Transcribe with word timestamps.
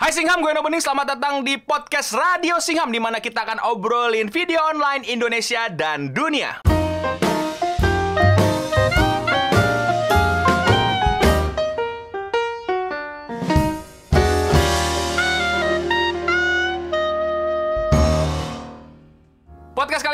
Hai 0.00 0.16
Singham, 0.16 0.40
gue 0.40 0.48
Bening. 0.56 0.80
Selamat 0.80 1.12
datang 1.12 1.44
di 1.44 1.60
podcast 1.60 2.16
Radio 2.16 2.56
Singham 2.56 2.88
di 2.88 2.96
mana 2.96 3.20
kita 3.20 3.44
akan 3.44 3.60
obrolin 3.68 4.32
video 4.32 4.56
online 4.72 5.04
Indonesia 5.04 5.68
dan 5.68 6.16
dunia. 6.16 6.64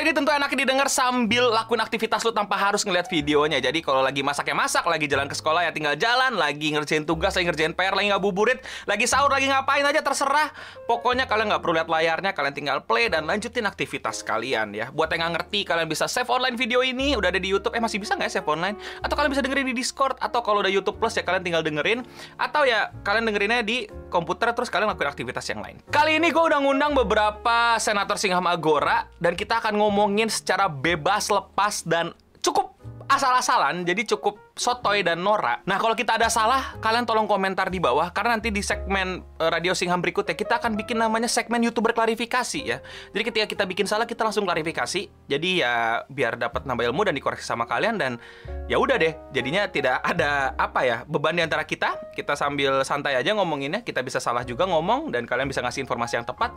Ini 0.06 0.14
tentu 0.14 0.30
enaknya 0.30 0.62
didengar 0.62 0.86
sambil 0.86 1.50
lakuin 1.50 1.82
aktivitas 1.82 2.22
lu 2.22 2.30
tanpa 2.30 2.54
harus 2.54 2.86
ngeliat 2.86 3.10
videonya. 3.10 3.58
Jadi 3.58 3.82
kalau 3.82 4.06
lagi 4.06 4.22
masak 4.22 4.46
ya 4.46 4.54
masak, 4.54 4.86
lagi 4.86 5.10
jalan 5.10 5.26
ke 5.26 5.34
sekolah 5.34 5.66
ya 5.66 5.74
tinggal 5.74 5.98
jalan, 5.98 6.38
lagi 6.38 6.70
ngerjain 6.70 7.02
tugas, 7.02 7.34
lagi 7.34 7.50
ngerjain 7.50 7.74
PR, 7.74 7.90
lagi 7.90 8.14
ngabuburit, 8.14 8.62
lagi 8.86 9.10
sahur, 9.10 9.34
lagi 9.34 9.50
ngapain 9.50 9.82
aja 9.82 10.06
terserah. 10.06 10.54
Pokoknya 10.86 11.26
kalian 11.26 11.50
nggak 11.50 11.58
perlu 11.58 11.74
lihat 11.74 11.90
layarnya, 11.90 12.30
kalian 12.38 12.54
tinggal 12.54 12.78
play 12.86 13.10
dan 13.10 13.26
lanjutin 13.26 13.66
aktivitas 13.66 14.22
kalian 14.22 14.78
ya. 14.78 14.94
Buat 14.94 15.10
yang 15.10 15.26
nggak 15.26 15.42
ngerti, 15.42 15.66
kalian 15.66 15.90
bisa 15.90 16.06
save 16.06 16.30
online 16.30 16.54
video 16.54 16.86
ini, 16.86 17.18
udah 17.18 17.34
ada 17.34 17.42
di 17.42 17.50
YouTube. 17.50 17.74
Eh 17.74 17.82
masih 17.82 17.98
bisa 17.98 18.14
nggak 18.14 18.30
ya 18.30 18.34
save 18.38 18.46
online? 18.46 18.78
Atau 19.02 19.18
kalian 19.18 19.34
bisa 19.34 19.42
dengerin 19.42 19.74
di 19.74 19.74
Discord, 19.74 20.22
atau 20.22 20.38
kalau 20.38 20.62
udah 20.62 20.70
YouTube 20.70 21.02
Plus 21.02 21.18
ya 21.18 21.26
kalian 21.26 21.42
tinggal 21.42 21.66
dengerin. 21.66 22.06
Atau 22.38 22.62
ya 22.62 22.94
kalian 23.02 23.26
dengerinnya 23.26 23.66
di 23.66 23.90
komputer 24.06 24.54
terus 24.54 24.70
kalian 24.70 24.86
lakuin 24.86 25.10
aktivitas 25.10 25.42
yang 25.50 25.58
lain. 25.58 25.82
Kali 25.90 26.22
ini 26.22 26.30
gue 26.30 26.40
udah 26.40 26.62
ngundang 26.62 26.94
beberapa 26.94 27.74
senator 27.82 28.14
Singham 28.16 28.46
Agora 28.46 29.10
dan 29.18 29.34
kita 29.34 29.58
akan 29.58 29.74
ngomongin 29.96 30.28
secara 30.28 30.68
bebas, 30.68 31.32
lepas 31.32 31.80
dan 31.88 32.12
cukup 32.44 32.76
asal-asalan, 33.08 33.88
jadi 33.88 34.04
cukup 34.12 34.36
sotoy 34.52 35.00
dan 35.00 35.24
Nora. 35.24 35.64
Nah, 35.64 35.80
kalau 35.80 35.96
kita 35.96 36.20
ada 36.20 36.28
salah, 36.28 36.76
kalian 36.84 37.08
tolong 37.08 37.24
komentar 37.24 37.72
di 37.72 37.80
bawah 37.80 38.12
karena 38.12 38.36
nanti 38.36 38.52
di 38.52 38.60
segmen 38.60 39.24
eh, 39.40 39.48
Radio 39.48 39.72
Singham 39.72 40.04
berikutnya 40.04 40.36
kita 40.36 40.60
akan 40.60 40.76
bikin 40.76 41.00
namanya 41.00 41.30
segmen 41.30 41.64
YouTuber 41.64 41.96
klarifikasi 41.96 42.60
ya. 42.60 42.84
Jadi 43.16 43.22
ketika 43.24 43.46
kita 43.48 43.64
bikin 43.64 43.88
salah 43.88 44.04
kita 44.04 44.20
langsung 44.20 44.44
klarifikasi. 44.44 45.08
Jadi 45.32 45.64
ya 45.64 46.04
biar 46.12 46.36
dapat 46.36 46.68
nambah 46.68 46.92
ilmu 46.92 47.08
dan 47.08 47.14
dikoreksi 47.16 47.46
sama 47.46 47.64
kalian 47.64 47.96
dan 47.96 48.20
ya 48.68 48.76
udah 48.76 49.00
deh. 49.00 49.16
Jadinya 49.32 49.64
tidak 49.70 50.02
ada 50.04 50.52
apa 50.60 50.84
ya 50.84 50.96
beban 51.08 51.38
di 51.38 51.46
antara 51.46 51.64
kita. 51.64 52.12
Kita 52.12 52.36
sambil 52.36 52.84
santai 52.84 53.16
aja 53.16 53.32
ngomonginnya. 53.32 53.80
Kita 53.80 54.04
bisa 54.04 54.18
salah 54.18 54.44
juga 54.44 54.66
ngomong 54.66 55.14
dan 55.14 55.24
kalian 55.30 55.46
bisa 55.46 55.62
ngasih 55.62 55.86
informasi 55.86 56.20
yang 56.20 56.26
tepat. 56.26 56.52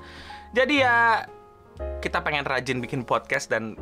Jadi 0.51 0.81
ya 0.81 1.29
kita 1.99 2.23
pengen 2.23 2.47
rajin 2.47 2.79
bikin 2.79 3.03
podcast 3.03 3.51
dan 3.51 3.75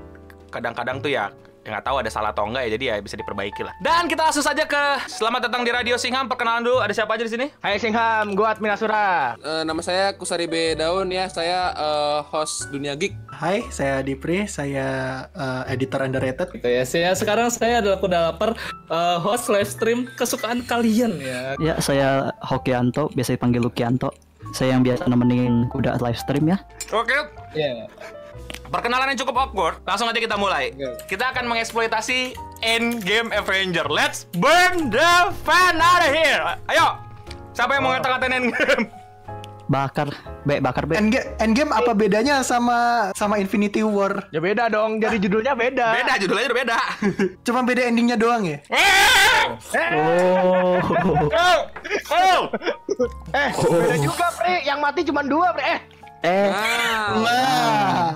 kadang-kadang 0.50 1.04
tuh 1.04 1.12
ya 1.12 1.30
ya 1.68 1.76
nggak 1.76 1.86
tahu 1.92 2.00
ada 2.00 2.08
salah 2.08 2.32
atau 2.32 2.48
enggak 2.48 2.64
ya 2.64 2.70
jadi 2.80 2.86
ya 2.88 2.96
bisa 3.04 3.20
diperbaiki 3.20 3.60
lah. 3.60 3.76
Dan 3.84 4.08
kita 4.08 4.24
langsung 4.24 4.40
saja 4.40 4.64
ke 4.64 5.04
selamat 5.12 5.52
datang 5.52 5.68
di 5.68 5.76
Radio 5.76 6.00
Singham. 6.00 6.32
Perkenalan 6.32 6.64
dulu 6.64 6.80
ada 6.80 6.96
siapa 6.96 7.20
aja 7.20 7.28
di 7.28 7.32
sini? 7.36 7.52
Hai 7.60 7.76
Singham, 7.76 8.40
gue 8.40 8.48
Admin 8.48 8.72
Asura. 8.72 9.36
Eh, 9.36 9.68
nama 9.68 9.84
saya 9.84 10.16
Kusari 10.16 10.48
B 10.48 10.80
Daun 10.80 11.12
ya, 11.12 11.28
saya 11.28 11.76
eh, 11.76 12.20
host 12.32 12.72
Dunia 12.72 12.96
Geek. 12.96 13.12
Hai, 13.28 13.68
saya 13.68 14.00
Dipri, 14.00 14.48
saya 14.48 14.88
eh, 15.36 15.74
editor 15.76 16.08
underrated. 16.08 16.56
gitu 16.56 16.72
ya. 16.72 16.88
Saya 16.88 17.12
sekarang 17.20 17.52
saya 17.52 17.84
adalah 17.84 18.00
kuda 18.00 18.32
lapar 18.32 18.56
eh, 18.88 19.18
host 19.20 19.52
live 19.52 19.68
stream 19.68 20.08
kesukaan 20.16 20.64
kalian 20.64 21.20
ya. 21.20 21.60
Ya, 21.60 21.76
saya 21.84 22.32
Hokianto, 22.48 23.12
biasa 23.12 23.36
dipanggil 23.36 23.60
Lukianto. 23.60 24.16
Saya 24.56 24.76
yang 24.78 24.84
biasa 24.84 25.08
nemenin 25.08 25.68
kuda 25.72 26.00
live 26.00 26.20
stream 26.20 26.52
ya. 26.52 26.58
Oke. 26.94 27.16
Ya. 27.56 27.88
Perkenalan 28.68 29.16
yang 29.16 29.20
cukup 29.24 29.36
awkward. 29.48 29.80
Langsung 29.88 30.12
aja 30.12 30.20
kita 30.20 30.36
mulai. 30.36 30.76
Kita 31.08 31.32
akan 31.32 31.48
mengeksploitasi 31.48 32.36
Endgame 32.64 33.32
Avenger. 33.32 33.88
Let's 33.88 34.28
burn 34.36 34.92
the 34.92 35.32
fan 35.48 35.80
out 35.80 36.04
of 36.04 36.12
here. 36.12 36.44
Ayo. 36.68 37.00
Siapa 37.56 37.80
yang 37.80 37.88
mau 37.88 37.96
ngata-ngatain 37.96 38.34
Endgame? 38.36 38.84
Bakar, 39.68 40.08
be, 40.48 40.64
bakar 40.64 40.88
be. 40.88 40.96
Endgame, 40.96 41.28
Endgame 41.38 41.72
apa 41.76 41.92
bedanya 41.92 42.40
sama 42.40 43.12
sama 43.12 43.36
Infinity 43.36 43.84
War? 43.84 44.32
Ya 44.32 44.40
beda 44.40 44.72
dong, 44.72 44.98
jadi 44.98 45.20
judulnya 45.20 45.54
beda. 45.54 45.88
Beda, 45.92 46.14
judulnya 46.16 46.46
udah 46.48 46.58
beda. 46.58 46.78
Cuma 47.46 47.60
beda 47.62 47.82
endingnya 47.84 48.16
doang 48.16 48.48
ya? 48.48 48.58
Oh, 48.72 49.46
Oh, 51.28 51.60
oh. 52.10 52.42
Eh, 53.30 53.50
beda 53.52 53.96
juga, 54.00 54.26
Pri. 54.34 54.64
Yang 54.64 54.80
mati 54.80 55.00
cuma 55.04 55.22
dua, 55.22 55.52
Pri. 55.52 55.64
Eh, 55.68 55.80
eh, 56.24 56.48
Nah, 56.50 57.06
Wah. 57.20 58.08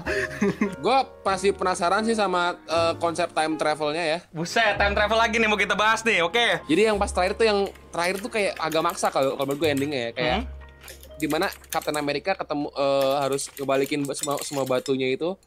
gue 0.58 0.98
pasti 1.22 1.52
penasaran 1.52 2.02
sih 2.02 2.16
sama 2.16 2.56
eh, 2.64 2.94
konsep 2.98 3.30
time 3.30 3.56
travelnya 3.56 4.04
ya. 4.08 4.18
Buset, 4.32 4.76
time 4.76 4.92
travel 4.92 5.16
lagi 5.16 5.36
nih 5.36 5.46
mau 5.46 5.56
kita 5.56 5.76
bahas 5.76 6.00
nih. 6.02 6.24
Oke. 6.24 6.60
Jadi 6.66 6.82
yang 6.82 6.96
pas 6.96 7.08
terakhir 7.08 7.36
tuh 7.36 7.46
yang 7.46 7.60
terakhir 7.92 8.16
tuh 8.20 8.28
kayak 8.28 8.52
agak 8.56 8.82
maksa 8.82 9.08
kalau 9.08 9.36
kalau 9.36 9.46
menurut 9.46 9.60
gue 9.60 9.70
endingnya 9.70 10.02
ya 10.02 10.12
kayak 10.12 10.38
di 11.22 11.30
mana 11.30 11.46
Captain 11.70 11.94
America 11.94 12.34
ketemu 12.34 12.68
eh, 12.68 13.14
harus 13.22 13.54
ngebalikin 13.54 14.02
semua 14.12 14.42
semua 14.42 14.66
batunya 14.66 15.06
itu 15.08 15.38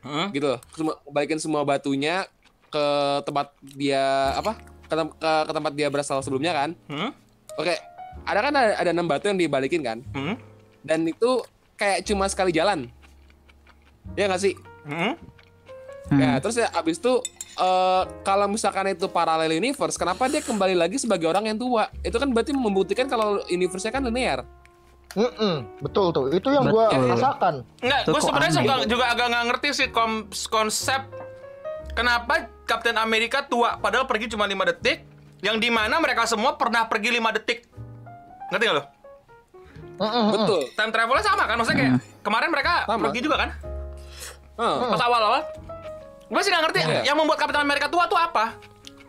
Hmm? 0.00 0.32
gitu 0.32 0.48
loh. 0.48 0.60
Semua 0.72 0.94
balikin 1.06 1.36
semua 1.36 1.60
batunya 1.60 2.24
ke 2.66 2.84
tempat 3.20 3.52
dia 3.60 4.00
apa? 4.32 4.56
Ke, 4.88 4.94
tem- 4.96 5.12
ke- 5.12 5.44
ke 5.44 5.52
tempat 5.52 5.72
dia 5.76 5.86
berasal 5.86 6.24
sebelumnya 6.24 6.50
kan. 6.50 6.70
Hmm? 6.88 7.12
Oke, 7.54 7.76
ada 8.24 8.40
kan 8.40 8.48
ada, 8.50 8.80
ada 8.80 8.90
enam 8.90 9.04
batu 9.04 9.28
yang 9.28 9.36
dibalikin 9.36 9.84
kan? 9.84 10.00
Hmm? 10.10 10.40
Dan 10.80 11.04
itu 11.04 11.44
kayak 11.76 12.00
cuma 12.02 12.24
sekali 12.26 12.48
jalan. 12.48 12.88
Ya 14.16 14.24
nggak 14.24 14.40
sih? 14.40 14.56
Hmm? 14.82 15.20
Ya, 16.10 16.40
terus 16.40 16.56
ya 16.56 16.72
abis 16.72 16.96
itu 16.96 17.20
eh 17.52 18.02
kalau 18.24 18.48
misalkan 18.48 18.88
itu 18.88 19.04
parallel 19.06 19.52
universe, 19.52 19.94
kenapa 19.94 20.26
dia 20.26 20.40
kembali 20.40 20.74
lagi 20.74 20.96
sebagai 20.96 21.28
orang 21.28 21.44
yang 21.44 21.58
tua? 21.60 21.92
Itu 22.00 22.16
kan 22.16 22.32
berarti 22.32 22.50
membuktikan 22.50 23.04
kalau 23.04 23.44
universe-nya 23.46 23.92
kan 23.92 24.02
linear. 24.02 24.42
Mm 25.10 25.82
betul 25.82 26.10
tuh. 26.10 26.30
Itu 26.30 26.48
yang 26.48 26.66
gue 26.66 26.84
rasakan. 26.86 27.66
Enggak, 27.78 28.00
gue 28.06 28.20
sebenarnya 28.20 28.52
juga, 28.56 28.74
juga 28.86 29.04
agak 29.08 29.26
nggak 29.26 29.44
ngerti 29.48 29.68
sih 29.72 29.88
kom- 29.90 30.30
konsep 30.46 31.02
kenapa 31.92 32.46
Captain 32.62 32.94
America 32.94 33.42
tua 33.42 33.74
padahal 33.76 34.06
pergi 34.06 34.30
cuma 34.30 34.46
5 34.46 34.54
detik, 34.70 35.02
yang 35.40 35.58
di 35.58 35.66
mana 35.66 35.98
mereka 35.98 36.24
semua 36.24 36.54
pernah 36.54 36.86
pergi 36.86 37.10
5 37.10 37.34
detik. 37.34 37.66
Ngerti 38.48 38.64
nggak 38.64 38.76
lo? 38.76 38.84
Mm-mm. 40.00 40.26
Betul. 40.32 40.60
Time 40.72 40.90
travelnya 40.90 41.24
sama 41.24 41.44
kan? 41.44 41.56
Maksudnya 41.58 41.78
kayak 41.78 41.94
kemarin 42.22 42.48
mereka 42.48 42.72
Sama. 42.84 43.02
pergi 43.04 43.20
juga 43.20 43.36
kan? 43.36 43.50
Heeh. 44.56 44.78
Pas 44.88 45.02
awal-awal. 45.02 45.42
Gue 46.30 46.40
sih 46.40 46.48
nggak 46.48 46.64
ngerti 46.64 46.80
Iya. 46.80 47.00
yang 47.04 47.16
membuat 47.18 47.36
Captain 47.36 47.60
America 47.60 47.90
tua 47.90 48.06
tuh 48.06 48.16
apa? 48.16 48.54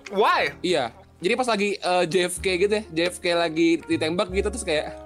Why? 0.10 0.52
Iya. 0.60 0.90
Jadi 1.22 1.34
pas 1.38 1.48
lagi 1.48 1.70
eh, 1.78 2.04
JFK 2.10 2.46
gitu 2.60 2.74
ya, 2.74 2.84
JFK 2.90 3.26
lagi 3.32 3.78
ditembak 3.86 4.34
gitu 4.34 4.50
terus 4.50 4.66
kayak 4.66 4.98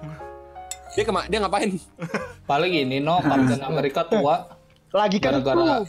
dia 0.96 1.04
kema 1.04 1.28
dia 1.28 1.38
ngapain? 1.38 1.76
Paling 2.50 2.72
ini 2.74 2.98
no 2.98 3.20
Captain 3.20 3.60
Amerika 3.60 4.02
tua 4.02 4.56
Lagi 4.88 5.20
kan 5.20 5.36
gara-gara 5.36 5.84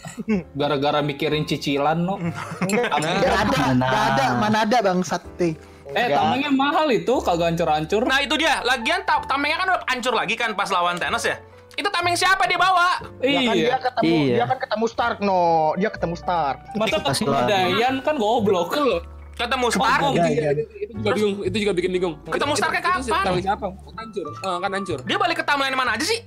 gara-gara 0.51 0.99
mikirin 0.99 1.47
cicilan 1.47 1.95
no. 1.97 2.19
Gak 2.59 2.91
ada, 2.91 3.71
Nah. 3.71 3.87
gak 3.87 4.03
ada, 4.11 4.25
mana 4.35 4.57
ada 4.61 4.77
bang 4.83 4.99
Sate. 4.99 5.55
Eh 5.87 6.07
tamengnya 6.11 6.51
mahal 6.51 6.91
itu 6.91 7.15
kagak 7.23 7.55
hancur-hancur. 7.55 8.03
Nah 8.03 8.19
itu 8.19 8.35
dia. 8.35 8.59
Lagian 8.61 9.07
ta- 9.07 9.23
tamengnya 9.23 9.63
kan 9.63 9.67
udah 9.71 9.81
hancur 9.87 10.11
lagi 10.11 10.35
kan 10.35 10.51
pas 10.51 10.67
lawan 10.67 10.99
Thanos 10.99 11.23
ya. 11.23 11.39
Itu 11.73 11.87
tameng 11.87 12.17
siapa 12.17 12.43
dia 12.43 12.59
bawa? 12.59 12.99
Ya 13.23 13.39
kan 13.39 13.55
dia 13.55 13.69
iya. 13.69 13.77
ketemu, 13.79 14.11
Iya. 14.11 14.35
dia 14.35 14.45
kan 14.49 14.57
ketemu 14.59 14.85
Stark 14.89 15.17
no, 15.21 15.41
dia 15.77 15.89
ketemu 15.89 16.15
Stark. 16.17 16.59
Masa 16.75 16.97
ketemu. 16.99 17.31
Dayan 17.47 17.95
kan 18.01 18.15
goblok. 18.17 18.75
Ketemu 19.37 19.65
Stark. 19.69 19.99
Oh, 20.01 20.11
Iya, 20.11 20.49
itu, 20.51 20.63
itu 20.65 20.91
juga 20.97 21.11
bingung, 21.13 21.35
itu 21.45 21.57
juga 21.57 21.73
bikin 21.73 21.91
bingung. 21.91 22.13
Ketemu 22.25 22.53
Starknya 22.57 22.81
kapan? 22.81 23.23
Tahu 23.23 23.37
siapa? 23.39 23.65
Hancur. 23.93 24.25
Eh, 24.27 24.57
kan 24.57 24.69
hancur. 24.71 24.99
Dia 25.05 25.17
balik 25.17 25.35
ke 25.37 25.45
timeline 25.45 25.77
mana 25.77 25.93
aja 25.93 26.03
sih? 26.03 26.19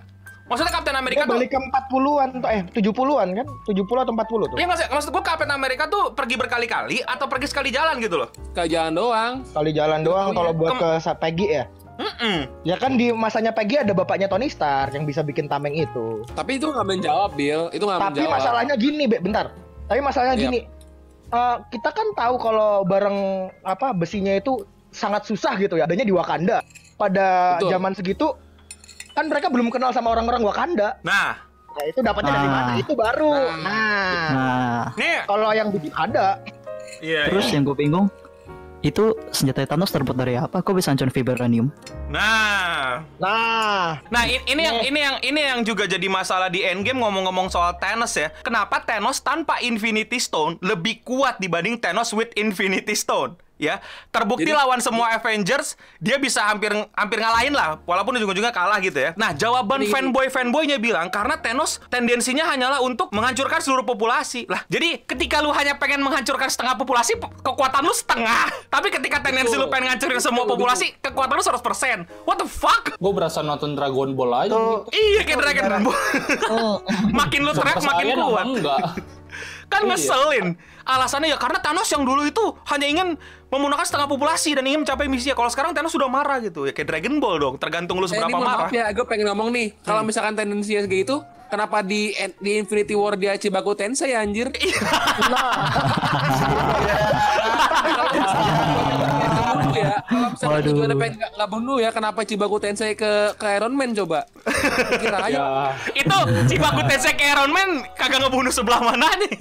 Maksudnya 0.46 0.74
Captain 0.74 0.98
America 0.98 1.14
Dia 1.16 1.26
tuh 1.26 1.34
balik 1.38 1.48
ke 1.48 1.58
40-an 1.62 2.28
tuh, 2.34 2.48
eh 2.50 2.60
70-an 2.74 3.28
kan? 3.32 3.46
70 3.70 4.02
atau 4.02 4.12
40 4.12 4.50
tuh. 4.50 4.56
Iya 4.58 4.66
maksud, 4.66 4.86
maksud 4.90 5.10
gue 5.12 5.22
Captain 5.22 5.46
America 5.48 5.86
tuh 5.86 6.10
pergi 6.10 6.34
berkali-kali 6.34 7.06
atau 7.06 7.30
pergi 7.30 7.46
sekali 7.46 7.70
jalan 7.70 8.02
gitu 8.02 8.18
loh. 8.18 8.34
Ke 8.50 8.66
jalan 8.66 8.98
doang. 8.98 9.46
Kali 9.46 9.70
jalan 9.70 10.02
doang 10.02 10.34
kalau 10.34 10.50
buat 10.50 10.74
ke 10.74 10.88
Sa- 10.98 11.14
Peggy 11.14 11.54
ya. 11.54 11.70
Mm-mm. 12.00 12.48
Ya 12.64 12.74
kan 12.74 12.96
di 12.96 13.12
masanya 13.12 13.52
Peggy 13.52 13.78
ada 13.78 13.92
bapaknya 13.92 14.26
Tony 14.26 14.48
Stark 14.48 14.90
yang 14.90 15.06
bisa 15.06 15.22
bikin 15.22 15.46
tameng 15.46 15.76
itu. 15.76 16.26
Tapi 16.34 16.58
itu 16.58 16.66
nggak 16.66 16.86
menjawab, 16.88 17.30
Bill. 17.36 17.70
Itu 17.70 17.84
nggak 17.84 18.00
Tapi 18.00 18.18
menjawab. 18.18 18.34
masalahnya 18.34 18.74
gini, 18.74 19.04
Be, 19.06 19.20
bentar. 19.20 19.54
Tapi 19.86 20.00
masalahnya 20.00 20.34
Yap. 20.34 20.44
gini. 20.48 20.60
Eh, 21.30 21.56
kita 21.70 21.94
kan 21.94 22.06
tahu 22.18 22.34
kalau 22.42 22.82
barang 22.82 23.18
apa 23.62 23.94
besinya 23.94 24.34
itu 24.34 24.66
sangat 24.90 25.22
susah 25.22 25.54
gitu 25.62 25.78
ya. 25.78 25.86
Adanya 25.86 26.02
di 26.02 26.10
Wakanda. 26.10 26.58
Pada 26.98 27.56
Betul. 27.56 27.70
zaman 27.70 27.92
segitu 27.94 28.26
kan 29.14 29.30
mereka 29.30 29.46
belum 29.46 29.70
kenal 29.70 29.94
sama 29.94 30.10
orang-orang 30.10 30.42
Wakanda. 30.42 30.98
Nah, 31.06 31.46
Nah, 31.70 31.86
itu 31.86 32.02
dapatnya 32.02 32.34
dari 32.34 32.48
Ah. 32.50 32.52
mana? 32.52 32.72
Itu 32.82 32.92
baru. 32.98 33.30
Nah. 33.30 33.62
Nah, 33.62 34.26
nah, 34.34 34.82
nih. 34.98 35.22
kalau 35.22 35.54
yang 35.54 35.70
bikin 35.70 35.94
ada, 35.94 36.42
Iya. 36.98 37.30
terus 37.30 37.46
iya. 37.46 37.54
yang 37.54 37.62
gue 37.62 37.76
bingung, 37.78 38.06
itu 38.80 39.12
senjata 39.28 39.64
Thanos 39.66 39.92
terbuat 39.92 40.16
dari 40.16 40.34
apa? 40.34 40.60
Kok 40.60 40.72
bisa 40.72 40.88
hancurin 40.88 41.12
vibranium? 41.12 41.68
Nah, 42.08 43.04
nah, 43.20 44.00
nah 44.08 44.22
i- 44.24 44.40
ini 44.46 44.62
yang 44.62 44.78
ini 44.80 44.98
yang 44.98 45.16
ini 45.20 45.40
yang 45.42 45.60
juga 45.62 45.84
jadi 45.84 46.08
masalah 46.08 46.48
di 46.48 46.64
Endgame 46.64 46.98
ngomong-ngomong 46.98 47.52
soal 47.52 47.76
Thanos 47.76 48.16
ya. 48.16 48.32
Kenapa 48.40 48.80
Thanos 48.80 49.20
tanpa 49.20 49.60
Infinity 49.60 50.16
Stone 50.16 50.56
lebih 50.60 51.04
kuat 51.04 51.36
dibanding 51.36 51.76
Thanos 51.76 52.10
with 52.10 52.32
Infinity 52.34 52.96
Stone? 52.96 53.36
Ya 53.60 53.78
terbukti 54.08 54.48
Jadi- 54.48 54.56
lawan 54.56 54.80
semua 54.80 55.12
Avengers 55.12 55.76
dia 56.00 56.16
bisa 56.16 56.48
hampir 56.48 56.72
hampir 56.72 57.18
ngalahin 57.20 57.52
lah 57.52 57.76
walaupun 57.84 58.16
ujung-ujungnya 58.16 58.50
kalah 58.50 58.80
gitu 58.80 58.96
ya. 58.96 59.10
Nah 59.20 59.36
jawaban 59.36 59.84
Ini- 59.84 59.92
fanboy 59.92 60.32
fanboynya 60.32 60.80
bilang 60.80 61.12
karena 61.12 61.36
Thanos 61.36 61.78
tendensinya 61.92 62.48
hanyalah 62.48 62.80
untuk 62.80 63.12
menghancurkan 63.12 63.60
seluruh 63.60 63.84
populasi. 63.84 64.48
Lah 64.48 64.64
jadi 64.72 65.04
ketika 65.04 65.44
lu 65.44 65.52
hanya 65.52 65.76
pengen 65.76 66.00
menghancurkan 66.00 66.48
setengah 66.48 66.80
populasi 66.80 67.20
kekuatan 67.20 67.84
lu 67.84 67.92
setengah. 67.92 68.48
Tapi 68.72 68.88
ketika 68.88 69.20
tendensi 69.20 69.54
lu 69.54 69.68
pengen 69.68 69.92
ngancurin 69.92 70.22
semua 70.24 70.48
populasi 70.48 70.96
kekuatan 71.04 71.36
lu 71.36 71.44
100% 71.44 72.24
what 72.24 72.40
the 72.40 72.48
fuck? 72.48 72.96
Gue 72.96 73.12
berasa 73.12 73.44
nonton 73.44 73.76
Dragon 73.76 74.16
Ball 74.16 74.48
aja. 74.48 74.56
Tuh. 74.56 74.88
gitu. 74.88 74.96
iya 74.96 75.20
kayak 75.28 75.38
Dragon 75.44 75.84
Ball. 75.84 75.98
Makin 77.20 77.40
lu 77.44 77.52
teriak 77.52 77.82
makin 77.84 78.06
kuat. 78.16 78.46
enggak? 78.46 78.80
Kan 79.70 79.80
Iya. 79.80 79.88
ngeselin. 79.88 80.46
Alasannya 80.82 81.30
ya 81.30 81.38
karena 81.38 81.58
Thanos 81.58 81.86
yang 81.86 82.02
dulu 82.02 82.22
itu 82.24 82.42
hanya 82.66 82.84
ingin 82.84 83.08
memunahkan 83.46 83.84
setengah 83.84 84.06
populasi 84.06 84.52
dan 84.52 84.64
ingin 84.64 84.82
mencapai 84.82 85.06
misinya 85.06 85.32
kalau 85.32 85.46
sekarang 85.46 85.70
Thanos 85.70 85.90
sudah 85.90 86.06
marah 86.06 86.38
gitu. 86.40 86.66
Ya 86.66 86.72
kayak 86.72 86.90
Dragon 86.90 87.16
Ball 87.16 87.38
dong. 87.38 87.54
Tergantung 87.56 87.96
lu 87.96 88.04
Eh, 88.04 88.10
seberapa 88.10 88.26
ini 88.26 88.34
mohon 88.34 88.44
marah. 88.44 88.66
maaf 88.66 88.72
ya, 88.72 88.90
gue 88.90 89.04
pengen 89.04 89.26
ngomong 89.28 89.48
nih. 89.50 89.78
Kalau 89.80 90.02
misalkan 90.02 90.34
tendensinya 90.34 90.82
kayak 90.82 91.00
gitu, 91.00 91.22
kenapa 91.46 91.80
di 91.80 92.10
di 92.36 92.58
Infinity 92.58 92.92
War 92.92 93.14
dia 93.14 93.36
Chibaku 93.36 93.72
Tensei 93.72 94.10
anjir? 94.12 94.50
Kalau 97.80 98.89
ya, 99.80 99.94
kalau 100.04 100.28
misalkan 100.30 100.54
Waduh. 100.54 100.68
tujuannya 100.70 100.96
pengen 100.96 101.14
nggak 101.16 101.30
nggak 101.34 101.50
bunuh 101.50 101.76
ya, 101.76 101.90
kenapa 101.90 102.20
Chibaku 102.22 102.56
Tensei 102.56 102.92
ke 102.92 103.10
ke 103.34 103.46
Iron 103.52 103.72
Man 103.72 103.90
coba? 103.92 104.28
Kira 104.96 105.18
aja. 105.24 105.30
Ya, 105.32 105.46
itu 105.92 106.16
si 106.46 106.56
Baku 106.56 106.80
Tensei 106.84 107.12
ke 107.12 107.24
Iron 107.26 107.50
Man 107.50 107.68
kagak 107.94 108.20
ngebunuh 108.20 108.50
sebelah 108.50 108.80
mana 108.80 109.08
nih 109.16 109.32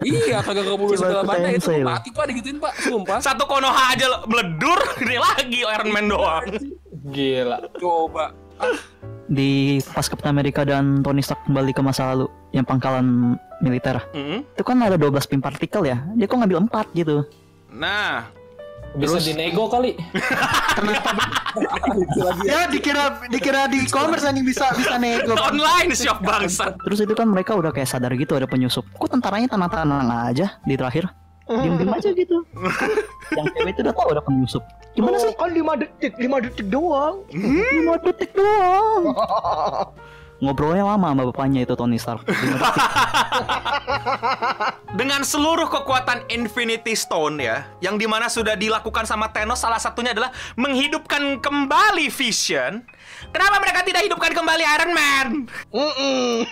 Iya, 0.00 0.40
kagak 0.40 0.64
Chibaku 0.64 0.94
sebelah 0.94 1.22
mana 1.22 1.48
itu 1.50 1.68
mati 1.80 2.08
pak 2.08 2.24
digituin 2.26 2.56
pak, 2.56 2.72
sumpah. 2.78 3.18
satu 3.20 3.44
Konoha 3.44 3.92
aja 3.92 4.24
meledur 4.24 4.80
ini 5.04 5.16
lagi 5.16 5.60
Iron 5.60 5.90
Man 5.90 6.06
doang 6.06 6.44
gila. 7.06 7.58
Coba. 7.76 8.32
Ah, 8.56 8.76
Di 9.24 9.78
pas 9.86 10.04
Captain 10.04 10.28
America 10.28 10.60
dan 10.62 11.00
Tony 11.00 11.22
Stark 11.22 11.46
kembali 11.46 11.70
ke 11.70 11.80
masa 11.80 12.12
lalu 12.12 12.26
yang 12.50 12.66
pangkalan 12.66 13.38
militer. 13.60 13.96
Hmm. 14.10 14.44
Itu 14.52 14.60
kan 14.60 14.76
ada 14.80 14.98
12 14.98 15.08
pin 15.24 15.40
partikel 15.40 15.86
ya. 15.86 16.04
Dia 16.12 16.26
kok 16.26 16.36
ngambil 16.36 16.68
4 16.68 16.92
gitu. 16.92 17.24
nah 17.70 18.26
Bisa 18.92 19.18
dinego 19.20 19.66
kali. 19.66 19.94
Ya 22.46 22.70
dikira 22.70 23.26
dikira 23.26 23.66
di 23.66 23.82
e-commerce 23.82 24.22
anjing 24.22 24.46
bisa 24.46 24.70
bisa 24.72 24.94
nego. 24.96 25.34
online 25.50 25.90
shop 25.92 26.22
bangsa 26.22 26.78
Terus 26.78 27.02
itu 27.02 27.10
kan 27.12 27.26
mereka 27.26 27.58
udah 27.58 27.74
kayak 27.74 27.90
sadar 27.90 28.14
gitu 28.14 28.38
ada 28.38 28.46
penyusup. 28.46 28.86
Kok 28.94 29.10
tentaranya 29.10 29.50
tenang-tenang 29.50 30.06
aja 30.30 30.58
di 30.62 30.74
terakhir? 30.74 31.10
Diem-diem 31.50 31.90
aja 31.90 32.14
gitu. 32.14 32.46
yang 33.38 33.46
cewek 33.50 33.74
itu 33.74 33.80
udah 33.82 33.94
tahu 33.94 34.08
ada 34.14 34.22
penyusup. 34.22 34.62
Gimana 34.94 35.18
Oh, 35.18 35.22
sih? 35.22 35.34
kan 35.34 35.50
5 35.50 35.82
detik 35.82 36.12
5 36.14 36.44
detik 36.46 36.66
doang 36.70 37.14
5 37.30 38.06
detik 38.06 38.30
doang. 38.34 39.02
Ngobrolnya 40.40 40.88
lama 40.88 41.12
sama 41.12 41.22
bapaknya 41.28 41.68
itu 41.68 41.76
Tony 41.76 42.00
Stark. 42.00 42.24
Dengan 45.00 45.20
seluruh 45.20 45.68
kekuatan 45.68 46.24
Infinity 46.32 46.96
Stone 46.96 47.44
ya, 47.44 47.68
yang 47.84 48.00
di 48.00 48.08
mana 48.08 48.32
sudah 48.32 48.56
dilakukan 48.56 49.04
sama 49.04 49.28
Thanos, 49.28 49.60
salah 49.60 49.76
satunya 49.76 50.16
adalah 50.16 50.32
menghidupkan 50.56 51.44
kembali 51.44 52.08
Vision. 52.08 52.80
Kenapa 53.28 53.60
mereka 53.60 53.84
tidak 53.84 54.08
hidupkan 54.08 54.32
kembali 54.32 54.64
Iron 54.64 54.92
Man? 54.96 55.26
Mm-mm. 55.68 56.48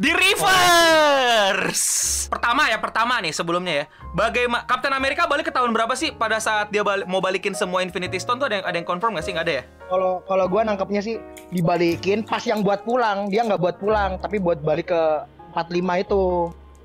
Di 0.00 0.10
reverse. 0.16 1.86
Pertama 2.32 2.72
ya, 2.72 2.80
pertama 2.80 3.20
nih 3.20 3.36
sebelumnya 3.36 3.84
ya. 3.84 3.92
Bagaimana 4.16 4.64
Captain 4.64 4.96
America 4.96 5.28
balik 5.28 5.48
ke 5.48 5.52
tahun 5.52 5.76
berapa 5.76 5.92
sih 5.92 6.16
pada 6.16 6.40
saat 6.40 6.72
dia 6.72 6.80
balik, 6.80 7.04
mau 7.04 7.20
balikin 7.20 7.52
semua 7.52 7.84
Infinity 7.84 8.16
Stone 8.16 8.40
tuh 8.40 8.48
ada 8.48 8.60
yang 8.60 8.66
ada 8.66 8.76
yang 8.80 8.88
confirm 8.88 9.12
gak 9.20 9.24
sih? 9.28 9.36
Nggak 9.36 9.44
ada 9.44 9.54
ya? 9.60 9.62
Kalau 9.92 10.12
kalau 10.24 10.44
gua 10.48 10.64
nangkepnya 10.64 11.00
sih 11.04 11.20
dibalikin 11.52 12.24
pas 12.24 12.40
yang 12.48 12.64
buat 12.64 12.88
pulang, 12.88 13.28
dia 13.28 13.44
nggak 13.44 13.60
buat 13.60 13.76
pulang, 13.76 14.16
tapi 14.16 14.40
buat 14.40 14.64
balik 14.64 14.88
ke 14.88 15.02
45 15.52 16.04
itu. 16.08 16.24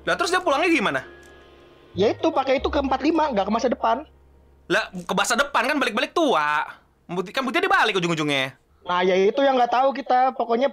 Lah 0.04 0.14
terus 0.20 0.28
dia 0.28 0.44
pulangnya 0.44 0.68
gimana? 0.68 1.00
Ya 1.96 2.12
itu 2.12 2.28
pakai 2.28 2.60
itu 2.60 2.68
ke 2.68 2.80
45, 2.80 3.32
nggak 3.32 3.46
ke 3.48 3.52
masa 3.52 3.68
depan. 3.72 4.04
Lah 4.68 4.92
ke 4.92 5.14
masa 5.16 5.36
depan 5.36 5.64
kan 5.64 5.76
balik-balik 5.80 6.12
tua. 6.12 6.68
Kan 7.32 7.44
buktinya 7.44 7.68
dibalik 7.68 7.96
ujung-ujungnya. 8.00 8.56
Nah, 8.84 9.00
ya 9.00 9.16
itu 9.16 9.40
yang 9.40 9.56
nggak 9.56 9.72
tahu 9.72 9.90
kita. 9.96 10.36
Pokoknya 10.36 10.72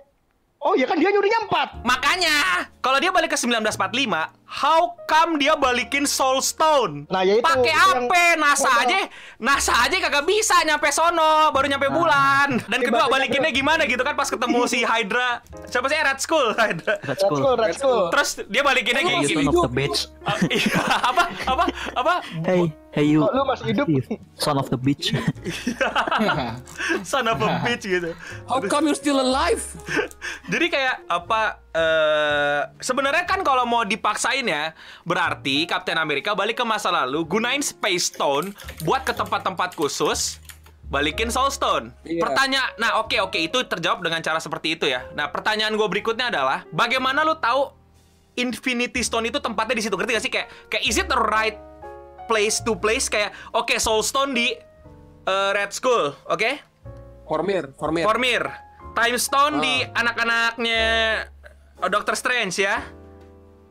Oh 0.62 0.78
ya 0.78 0.86
kan 0.86 0.94
dia 1.02 1.10
nyurinya 1.10 1.50
4. 1.82 1.82
Makanya, 1.82 2.70
kalau 2.86 3.02
dia 3.02 3.10
balik 3.10 3.34
ke 3.34 3.38
1945, 3.38 4.30
how 4.52 4.80
come 5.06 5.40
dia 5.40 5.56
balikin 5.56 6.04
Soul 6.04 6.40
Stone? 6.40 7.08
Nah, 7.08 7.24
ya 7.24 7.40
itu- 7.40 7.46
Pakai 7.46 7.72
yang- 7.72 8.06
apa? 8.06 8.24
NASA 8.36 8.68
Oh, 8.68 8.84
aja, 8.84 8.98
NASA 9.38 9.74
aja 9.78 9.96
kagak 9.98 10.24
bisa 10.24 10.60
nyampe 10.62 10.92
sono, 10.92 11.50
baru 11.50 11.68
nyampe 11.68 11.88
bulan. 11.88 12.60
Dan 12.62 12.80
kedua 12.82 13.08
balikinnya 13.08 13.48
gimana 13.50 13.84
gitu 13.86 14.02
kan 14.02 14.12
pas 14.12 14.28
ketemu 14.28 14.68
si 14.68 14.84
Hydra. 14.92 15.40
Siapa 15.66 15.88
sih 15.88 15.96
Red 15.98 16.20
Skull? 16.20 16.52
Hydra. 16.54 17.00
Red 17.00 17.08
Red 17.08 17.18
Skull. 17.18 17.56
Red 17.56 17.74
Skull. 17.74 18.02
Terus 18.12 18.30
dia 18.46 18.62
balikinnya 18.62 19.02
kayak 19.02 19.20
You 19.22 19.30
gini. 19.30 19.36
son 19.38 19.48
of 19.50 19.64
the 19.64 19.72
bitch. 19.72 20.00
Iya, 20.52 20.80
apa? 21.02 21.24
Apa? 21.48 21.64
Apa? 21.96 22.14
Hey, 22.44 22.62
hey 22.92 23.06
you. 23.08 23.24
Kok 23.24 23.32
lu 23.32 23.44
masih 23.44 23.66
hidup? 23.68 23.88
Son 24.36 24.56
of 24.56 24.68
the 24.68 24.78
bitch. 24.78 25.16
Son 27.04 27.26
of 27.26 27.40
a 27.40 27.62
bitch 27.62 27.86
gitu. 27.86 28.12
How 28.46 28.60
come 28.62 28.88
you 28.88 28.96
still 28.96 29.18
alive? 29.18 29.62
Jadi 30.48 30.66
kayak 30.68 31.08
apa 31.08 31.61
eh 31.72 32.62
sebenarnya 32.84 33.24
kan 33.24 33.48
kalau 33.48 33.64
mau 33.64 33.88
dipaksain 33.88 34.44
ya 34.44 34.76
berarti 35.08 35.64
Captain 35.64 35.96
America 35.96 36.36
balik 36.36 36.60
ke 36.60 36.66
masa 36.68 36.92
lalu 36.92 37.24
gunain 37.24 37.64
Space 37.64 38.12
Stone 38.12 38.52
buat 38.84 39.08
ke 39.08 39.16
tempat-tempat 39.16 39.80
khusus 39.80 40.44
balikin 40.92 41.32
Soul 41.32 41.48
Stone. 41.48 41.96
Iya. 42.04 42.20
Pertanyaan, 42.20 42.72
nah 42.76 43.00
oke 43.00 43.16
oke 43.24 43.40
itu 43.40 43.64
terjawab 43.64 44.04
dengan 44.04 44.20
cara 44.20 44.44
seperti 44.44 44.76
itu 44.76 44.92
ya. 44.92 45.08
Nah 45.16 45.32
pertanyaan 45.32 45.80
gue 45.80 45.88
berikutnya 45.88 46.28
adalah 46.28 46.68
bagaimana 46.76 47.24
lu 47.24 47.40
tahu 47.40 47.72
Infinity 48.36 49.00
Stone 49.00 49.32
itu 49.32 49.40
tempatnya 49.40 49.80
di 49.80 49.84
situ? 49.88 49.96
Ngerti 49.96 50.12
gak 50.12 50.24
sih 50.28 50.32
kayak 50.32 50.48
kayak 50.68 50.84
is 50.84 51.00
it 51.00 51.08
the 51.08 51.16
right 51.32 51.56
place 52.28 52.60
to 52.60 52.76
place 52.76 53.08
kayak 53.08 53.32
oke 53.56 53.72
Soul 53.80 54.04
Stone 54.04 54.36
di 54.36 54.52
eh, 55.24 55.50
Red 55.56 55.72
Skull, 55.72 56.12
oke? 56.28 56.52
Formir, 57.24 57.72
formir. 57.80 58.04
Formir. 58.04 58.44
Time 58.92 59.16
Stone 59.16 59.64
di 59.64 59.88
Ah. 59.88 60.04
anak-anaknya 60.04 60.84
oh, 61.82 61.90
Doctor 61.90 62.14
Strange 62.14 62.56
ya. 62.62 62.86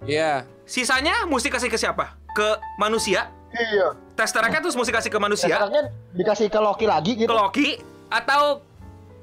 Iya. 0.05 0.45
Sisanya 0.67 1.27
mesti 1.27 1.49
kasih 1.51 1.71
ke 1.71 1.79
siapa? 1.79 2.19
Ke 2.35 2.59
manusia. 2.79 3.31
Iya. 3.51 3.99
Tesseract 4.15 4.63
terus 4.63 4.79
mesti 4.79 4.93
kasih 4.95 5.11
ke 5.11 5.19
manusia, 5.19 5.51
Sekarangnya 5.51 5.91
dikasih 6.15 6.47
ke 6.47 6.59
Loki 6.63 6.87
lagi 6.87 7.13
ke 7.19 7.27
gitu. 7.27 7.33
Loki 7.35 7.69
atau 8.07 8.63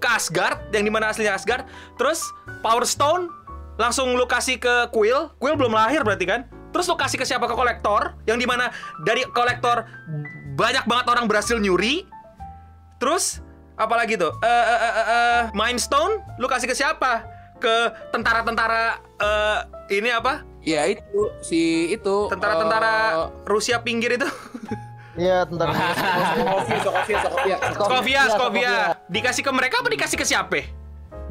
ke 0.04 0.08
Asgard 0.10 0.60
yang 0.76 0.84
di 0.84 0.92
mana 0.92 1.12
aslinya 1.12 1.38
Asgard. 1.38 1.64
Terus 1.96 2.28
Power 2.60 2.84
Stone 2.84 3.32
langsung 3.80 4.12
lu 4.18 4.28
kasih 4.28 4.60
ke 4.60 4.92
Quill. 4.92 5.32
Quill 5.40 5.56
belum 5.56 5.72
lahir 5.72 6.04
berarti 6.04 6.28
kan? 6.28 6.44
Terus 6.76 6.92
lu 6.92 7.00
kasih 7.00 7.18
ke 7.18 7.26
siapa? 7.26 7.48
Ke 7.48 7.56
kolektor 7.56 8.20
yang 8.28 8.36
di 8.36 8.44
mana 8.44 8.68
dari 9.08 9.24
kolektor 9.32 9.88
banyak 10.60 10.84
banget 10.84 11.06
orang 11.08 11.26
berhasil 11.30 11.56
nyuri. 11.56 12.04
Terus 13.00 13.40
apalagi 13.80 14.20
tuh? 14.20 14.34
Eh 14.44 14.50
eh 14.50 14.68
eh, 14.68 14.92
eh, 14.92 15.08
eh, 15.08 15.42
Mind 15.56 15.80
Stone 15.80 16.20
lu 16.36 16.52
kasih 16.52 16.68
ke 16.68 16.76
siapa? 16.76 17.37
Ke 17.58 17.94
tentara-tentara 18.14 19.02
eh 19.18 19.60
ini 19.98 20.10
apa? 20.14 20.46
Ya 20.62 20.84
itu 20.86 21.32
si 21.42 21.94
itu 21.96 22.28
Tentara-tentara 22.28 22.96
eh, 22.96 23.28
Rusia 23.48 23.80
pinggir 23.82 24.16
itu. 24.20 24.28
Iya, 25.18 25.50
Sokovia. 27.26 27.58
Skovia, 27.74 28.22
Skovia. 28.30 28.74
Dikasih 29.10 29.42
ke 29.42 29.50
mereka 29.50 29.82
apa 29.82 29.90
dikasih 29.90 30.14
ke 30.14 30.22
siapa? 30.22 30.62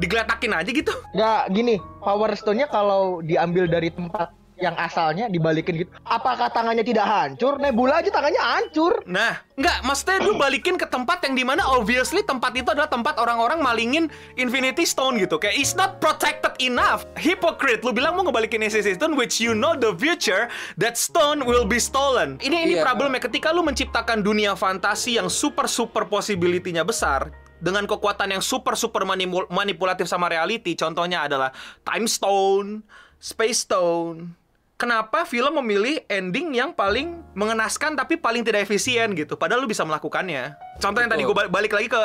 Digeletakin 0.03 0.59
aja 0.59 0.67
gitu. 0.75 0.91
Nggak 1.15 1.41
gini, 1.55 1.79
Power 2.03 2.35
Stone-nya 2.35 2.67
kalau 2.67 3.23
diambil 3.23 3.71
dari 3.71 3.95
tempat 3.95 4.35
yang 4.57 4.73
asalnya 4.75 5.29
dibalikin 5.29 5.85
gitu. 5.85 5.91
Apakah 6.03 6.49
tangannya 6.49 6.81
tidak 6.81 7.05
hancur? 7.05 7.61
Nebula 7.61 8.01
aja 8.01 8.09
tangannya 8.09 8.41
hancur. 8.41 9.05
Nah, 9.05 9.45
nggak, 9.53 9.85
maksudnya 9.85 10.25
lu 10.25 10.41
balikin 10.41 10.81
ke 10.81 10.89
tempat 10.89 11.21
yang 11.29 11.37
di 11.37 11.45
mana 11.45 11.61
obviously 11.69 12.25
tempat 12.25 12.57
itu 12.57 12.73
adalah 12.73 12.89
tempat 12.89 13.21
orang-orang 13.21 13.61
malingin 13.61 14.09
Infinity 14.35 14.89
Stone 14.89 15.21
gitu. 15.21 15.37
Kayak 15.37 15.61
it's 15.61 15.77
not 15.77 16.01
protected 16.01 16.57
enough. 16.59 17.05
Hypocrite, 17.21 17.85
lu 17.85 17.93
bilang 17.93 18.17
mau 18.17 18.25
ngebalikin 18.25 18.65
Infinity 18.65 18.97
Stone 18.97 19.13
which 19.15 19.39
you 19.39 19.53
know 19.53 19.77
the 19.77 19.93
future 19.97 20.49
that 20.81 20.97
stone 20.97 21.45
will 21.45 21.69
be 21.69 21.77
stolen. 21.77 22.41
Ini 22.41 22.57
ini 22.65 22.75
Iya. 22.77 22.85
problemnya 22.85 23.21
ketika 23.21 23.53
lu 23.53 23.61
menciptakan 23.61 24.25
dunia 24.25 24.57
fantasi 24.57 25.21
yang 25.21 25.29
super 25.29 25.69
super 25.69 26.09
possibility-nya 26.09 26.81
besar 26.81 27.29
dengan 27.57 27.85
kekuatan 27.85 28.33
yang 28.33 28.41
super 28.41 28.73
super 28.73 29.05
manipul- 29.05 29.49
manipulatif 29.53 30.09
sama 30.09 30.29
reality. 30.29 30.73
Contohnya 30.73 31.29
adalah 31.29 31.53
Time 31.85 32.09
Stone, 32.09 32.81
Space 33.17 33.65
Stone. 33.65 34.46
Kenapa 34.77 35.25
film 35.25 35.57
memilih 35.65 36.05
ending 36.05 36.53
yang 36.53 36.77
paling 36.77 37.25
mengenaskan 37.33 37.97
tapi 37.97 38.21
paling 38.21 38.45
tidak 38.45 38.69
efisien 38.69 39.17
gitu? 39.17 39.33
Padahal 39.33 39.65
lu 39.65 39.69
bisa 39.73 39.89
melakukannya. 39.89 40.53
Contoh 40.77 41.01
yang 41.01 41.09
tadi 41.09 41.25
gue 41.25 41.37
balik 41.49 41.73
lagi 41.73 41.89
ke 41.89 42.03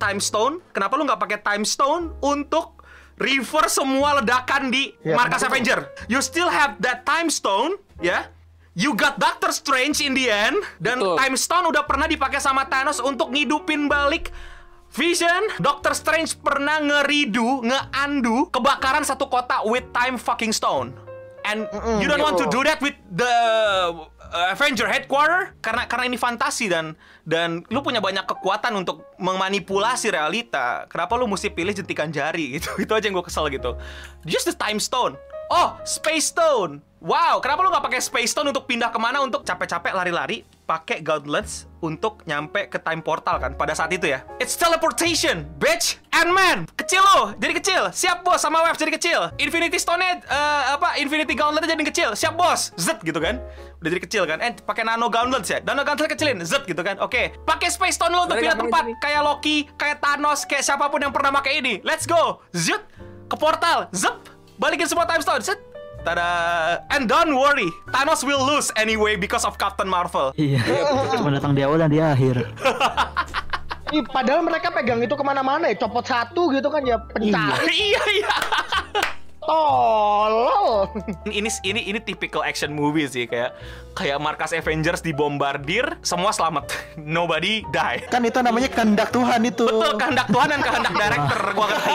Time 0.00 0.16
Stone. 0.16 0.64
Kenapa 0.72 0.96
lu 0.96 1.04
nggak 1.04 1.20
pakai 1.20 1.38
Time 1.44 1.68
Stone 1.68 2.16
untuk 2.24 2.80
reverse 3.20 3.76
semua 3.76 4.24
ledakan 4.24 4.72
di 4.72 4.96
Ya, 5.04 5.20
markas 5.20 5.44
betul. 5.44 5.52
Avenger? 5.52 5.80
You 6.08 6.24
still 6.24 6.48
have 6.48 6.80
that 6.80 7.04
Time 7.04 7.28
Stone, 7.28 7.76
ya? 8.00 8.32
You 8.72 8.96
got 8.96 9.20
Doctor 9.20 9.52
Strange 9.52 10.00
in 10.00 10.16
the 10.16 10.32
end 10.32 10.56
dan 10.80 11.02
Betul. 11.02 11.18
Time 11.18 11.36
Stone 11.36 11.66
udah 11.68 11.84
pernah 11.84 12.08
dipakai 12.08 12.40
sama 12.40 12.64
Thanos 12.72 13.04
untuk 13.04 13.34
ngidupin 13.34 13.84
balik 13.90 14.32
Vision, 14.88 15.52
Doctor 15.60 15.92
Strange 15.92 16.32
pernah 16.40 16.80
ngeridu, 16.80 17.60
nge-undo 17.60 18.48
kebakaran 18.48 19.04
satu 19.04 19.28
kota 19.28 19.60
with 19.68 19.84
time 19.92 20.16
fucking 20.16 20.48
stone. 20.48 20.96
And 21.48 21.64
you 22.04 22.06
don't 22.06 22.20
want 22.20 22.36
to 22.44 22.46
do 22.52 22.60
that 22.68 22.78
with 22.84 22.92
the 23.08 23.34
uh, 24.28 24.52
Avenger 24.52 24.84
headquarter 24.84 25.56
karena 25.64 25.88
karena 25.88 26.04
ini 26.12 26.20
fantasi 26.20 26.68
dan 26.68 26.92
dan 27.24 27.64
lu 27.72 27.80
punya 27.80 28.04
banyak 28.04 28.28
kekuatan 28.28 28.76
untuk 28.76 29.08
memanipulasi 29.16 30.12
realita. 30.12 30.84
Kenapa 30.92 31.16
lu 31.16 31.24
mesti 31.24 31.48
pilih 31.48 31.72
jentikan 31.72 32.12
jari 32.12 32.50
gitu? 32.60 32.76
Itu 32.76 32.92
aja 32.92 33.08
yang 33.08 33.16
gue 33.16 33.26
kesel 33.26 33.48
gitu. 33.48 33.80
Just 34.28 34.52
the 34.52 34.56
time 34.56 34.76
stone. 34.76 35.16
Oh, 35.48 35.80
space 35.80 36.28
stone. 36.28 36.84
Wow, 37.00 37.40
kenapa 37.40 37.64
lu 37.64 37.72
nggak 37.72 37.84
pakai 37.88 38.00
space 38.04 38.36
stone 38.36 38.52
untuk 38.52 38.68
pindah 38.68 38.92
ke 38.92 38.98
mana 39.00 39.24
untuk 39.24 39.40
capek-capek 39.40 39.96
lari-lari? 39.96 40.44
Pakai 40.68 41.00
gauntlets 41.00 41.64
untuk 41.80 42.20
nyampe 42.28 42.68
ke 42.68 42.76
time 42.76 43.00
portal 43.00 43.40
kan 43.40 43.56
pada 43.56 43.72
saat 43.72 43.88
itu 43.94 44.12
ya. 44.12 44.20
It's 44.36 44.58
teleportation, 44.60 45.48
bitch. 45.56 45.96
Ant-Man, 46.12 46.68
kecil 46.76 47.00
lo, 47.00 47.32
jadi 47.40 47.54
kecil. 47.56 47.82
Siap 47.94 48.26
bos 48.26 48.42
sama 48.42 48.60
Web 48.66 48.76
jadi 48.76 48.92
kecil. 48.92 49.20
Infinity 49.40 49.78
Stone-nya 49.80 50.20
eh, 50.20 50.62
apa? 50.76 51.00
Infinity 51.00 51.32
Gauntlet 51.32 51.64
jadi 51.64 51.84
kecil. 51.86 52.10
Siap 52.12 52.34
bos. 52.36 52.74
Zet 52.76 53.00
gitu 53.00 53.22
kan. 53.22 53.40
Udah 53.80 53.88
jadi 53.88 54.02
kecil 54.02 54.22
kan. 54.26 54.42
Eh, 54.42 54.58
pakai 54.60 54.82
nano 54.84 55.08
gauntlets 55.08 55.48
ya. 55.48 55.62
Nano 55.64 55.86
gauntlet 55.86 56.12
kecilin. 56.12 56.42
Zet 56.44 56.66
gitu 56.66 56.82
kan. 56.82 56.98
Oke. 57.00 57.32
Pakai 57.46 57.70
space 57.72 57.96
stone 57.96 58.12
lo 58.12 58.26
untuk 58.26 58.36
pindah 58.36 58.58
tempat 58.58 58.84
kayak 59.00 59.22
Loki, 59.22 59.70
kayak 59.78 60.02
Thanos, 60.02 60.44
kayak 60.44 60.66
siapa 60.66 60.90
pun 60.90 61.00
yang 61.00 61.14
pernah 61.14 61.30
pakai 61.30 61.62
ini. 61.62 61.78
Let's 61.86 62.04
go. 62.04 62.42
Zut 62.52 62.82
ke 63.30 63.36
portal. 63.38 63.86
Zep. 63.94 64.37
Balikin 64.58 64.90
semua 64.90 65.06
time 65.06 65.22
stone. 65.22 65.40
Zet. 65.40 65.58
Tada. 66.02 66.26
And 66.94 67.10
don't 67.10 67.34
worry, 67.34 67.66
Thanos 67.90 68.22
will 68.22 68.42
lose 68.42 68.70
anyway 68.78 69.18
because 69.18 69.42
of 69.46 69.58
Captain 69.58 69.86
Marvel. 69.90 70.34
Iya. 70.38 70.62
Cuma 71.14 71.34
datang 71.34 71.54
di 71.54 71.62
awal 71.62 71.82
dan 71.82 71.90
di 71.90 71.98
akhir. 71.98 72.42
Ih, 73.88 74.04
padahal 74.04 74.44
mereka 74.44 74.68
pegang 74.68 75.00
itu 75.00 75.16
ke 75.16 75.24
mana-mana 75.24 75.72
ya, 75.72 75.76
copot 75.80 76.04
satu 76.04 76.52
gitu 76.52 76.68
kan 76.68 76.84
ya 76.84 77.00
pencari 77.08 77.96
iya 77.96 78.02
iya. 78.20 78.30
tolol. 79.48 80.92
ini 81.32 81.48
ini 81.64 81.80
ini 81.88 81.98
typical 81.98 82.44
action 82.44 82.68
movie 82.70 83.08
sih 83.08 83.24
kayak 83.24 83.56
kayak 83.96 84.20
markas 84.20 84.52
Avengers 84.52 85.00
dibombardir, 85.00 85.96
semua 86.04 86.30
selamat. 86.30 86.68
Nobody 87.16 87.64
die. 87.72 88.04
Kan 88.12 88.22
itu 88.28 88.38
namanya 88.38 88.68
kehendak 88.68 89.08
Tuhan 89.10 89.40
itu. 89.42 89.64
Betul 89.64 89.96
kehendak 89.96 90.28
Tuhan 90.28 90.48
dan 90.52 90.60
kehendak 90.60 90.94
director 90.94 91.40
gua 91.56 91.66
ngerti. 91.66 91.94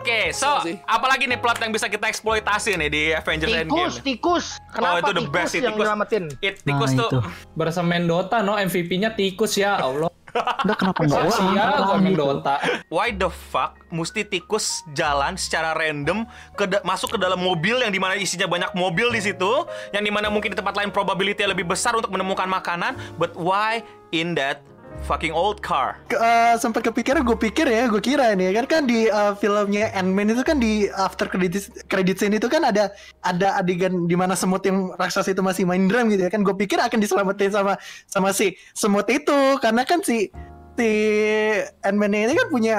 Oke, 0.00 0.20
so 0.32 0.48
Betul 0.58 0.66
sih. 0.72 0.76
apalagi 0.88 1.24
nih 1.28 1.38
plot 1.38 1.60
yang 1.60 1.72
bisa 1.72 1.86
kita 1.86 2.08
eksploitasi 2.08 2.80
nih 2.80 2.88
di 2.88 3.02
Avengers 3.12 3.52
Endgame. 3.52 3.92
Tikus, 3.92 3.94
tikus. 4.02 4.44
Kenapa 4.72 4.96
oh, 4.96 5.00
itu 5.00 5.12
the 5.12 5.24
tikus 5.28 5.34
best 5.36 5.52
yang 5.54 5.64
tikus. 5.68 5.78
nyelamatin? 5.84 6.24
It, 6.40 6.54
tikus 6.64 6.90
Nah, 6.94 7.00
tuh. 7.06 7.10
itu. 7.20 8.02
Dota 8.04 8.38
no 8.44 8.54
MVP-nya 8.56 9.14
tikus 9.14 9.56
ya 9.56 9.78
Allah. 9.78 10.10
Udah 10.34 10.76
kenapa 10.76 11.00
nggak 11.06 11.30
Sia 11.30 11.46
orang? 11.46 11.86
gua 11.86 11.96
main. 12.02 12.14
Dota. 12.18 12.56
Why 12.90 13.14
the 13.14 13.30
fuck 13.30 13.78
mesti 13.94 14.26
tikus 14.26 14.82
jalan 14.92 15.38
secara 15.38 15.78
random 15.78 16.26
ke 16.58 16.66
masuk 16.82 17.14
ke 17.14 17.18
dalam 17.22 17.38
mobil 17.38 17.78
yang 17.78 17.94
di 17.94 18.02
mana 18.02 18.18
isinya 18.18 18.50
banyak 18.50 18.74
mobil 18.74 19.14
di 19.14 19.22
situ, 19.22 19.52
yang 19.94 20.02
di 20.02 20.10
mana 20.10 20.26
mungkin 20.28 20.50
di 20.50 20.58
tempat 20.58 20.74
lain 20.74 20.90
probability 20.90 21.46
lebih 21.46 21.70
besar 21.70 21.94
untuk 21.94 22.10
menemukan 22.10 22.50
makanan, 22.50 22.98
but 23.14 23.30
why 23.38 23.78
in 24.10 24.34
that 24.34 24.62
fucking 25.04 25.30
old 25.30 25.60
car? 25.60 26.00
Ke- 26.06 26.16
eh, 26.16 26.54
sempat 26.56 26.80
kepikiran 26.82 27.20
gue 27.22 27.36
pikir 27.38 27.66
ya 27.66 27.86
gue 27.86 28.00
kira 28.00 28.32
ini 28.32 28.50
kan 28.52 28.64
kan 28.64 28.82
di 28.84 29.06
eh, 29.06 29.32
filmnya 29.34 29.92
Ant-Man 29.92 30.30
itu 30.30 30.42
kan 30.42 30.56
di 30.56 30.72
after 30.90 31.26
credit 31.26 31.60
credit 31.86 32.16
scene 32.16 32.32
itu 32.32 32.46
kan 32.46 32.64
ada 32.64 32.88
ada 33.20 33.56
adegan 33.56 34.04
di 34.04 34.14
mana 34.14 34.32
semut 34.32 34.62
yang 34.62 34.92
raksasa 34.94 35.30
itu 35.30 35.40
masih 35.40 35.64
main 35.64 35.84
drum 35.84 36.08
gitu 36.08 36.22
ya 36.22 36.30
kan 36.30 36.40
gue 36.40 36.54
pikir 36.54 36.78
akan 36.78 36.98
diselamatin 36.98 37.50
sama 37.50 37.76
sama 38.06 38.32
si 38.32 38.46
semut 38.72 39.04
itu 39.06 39.36
karena 39.58 39.84
kan 39.84 40.00
si 40.00 40.32
si 40.74 40.90
Ant-Man 41.80 42.12
ini 42.14 42.32
kan 42.32 42.48
punya 42.48 42.76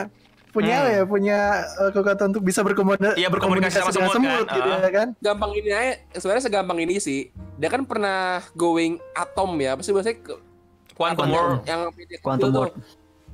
punya 0.49 0.71
Hmm. 0.71 0.81
apa 0.81 0.89
ya 0.89 1.03
punya 1.05 1.37
eh, 1.77 1.91
kekuatan 1.91 2.25
untuk 2.31 2.41
bisa 2.41 2.63
berkomunikasi 2.63 3.19
Iya, 3.19 3.27
berkomunikasi 3.27 3.75
sama 3.75 3.91
dengan 3.91 4.09
semut, 4.09 4.45
kan? 4.45 4.55
gitu 4.55 4.69
Ah. 4.71 4.79
ya 4.79 4.89
kan 4.89 5.07
gampang 5.19 5.51
ini 5.53 5.69
aja 5.69 5.93
sebenarnya 6.15 6.43
segampang 6.43 6.79
ini 6.79 6.95
sih 6.97 7.27
dia 7.55 7.67
kan 7.67 7.83
pernah 7.83 8.39
going 8.55 8.95
atom 9.11 9.51
ya 9.57 9.75
bahasanya 9.75 10.15
ke- 10.15 10.39
Quantum 10.95 11.27
World. 11.27 11.61
yang 11.63 11.91
Quantum. 12.19 12.49
World. 12.51 12.75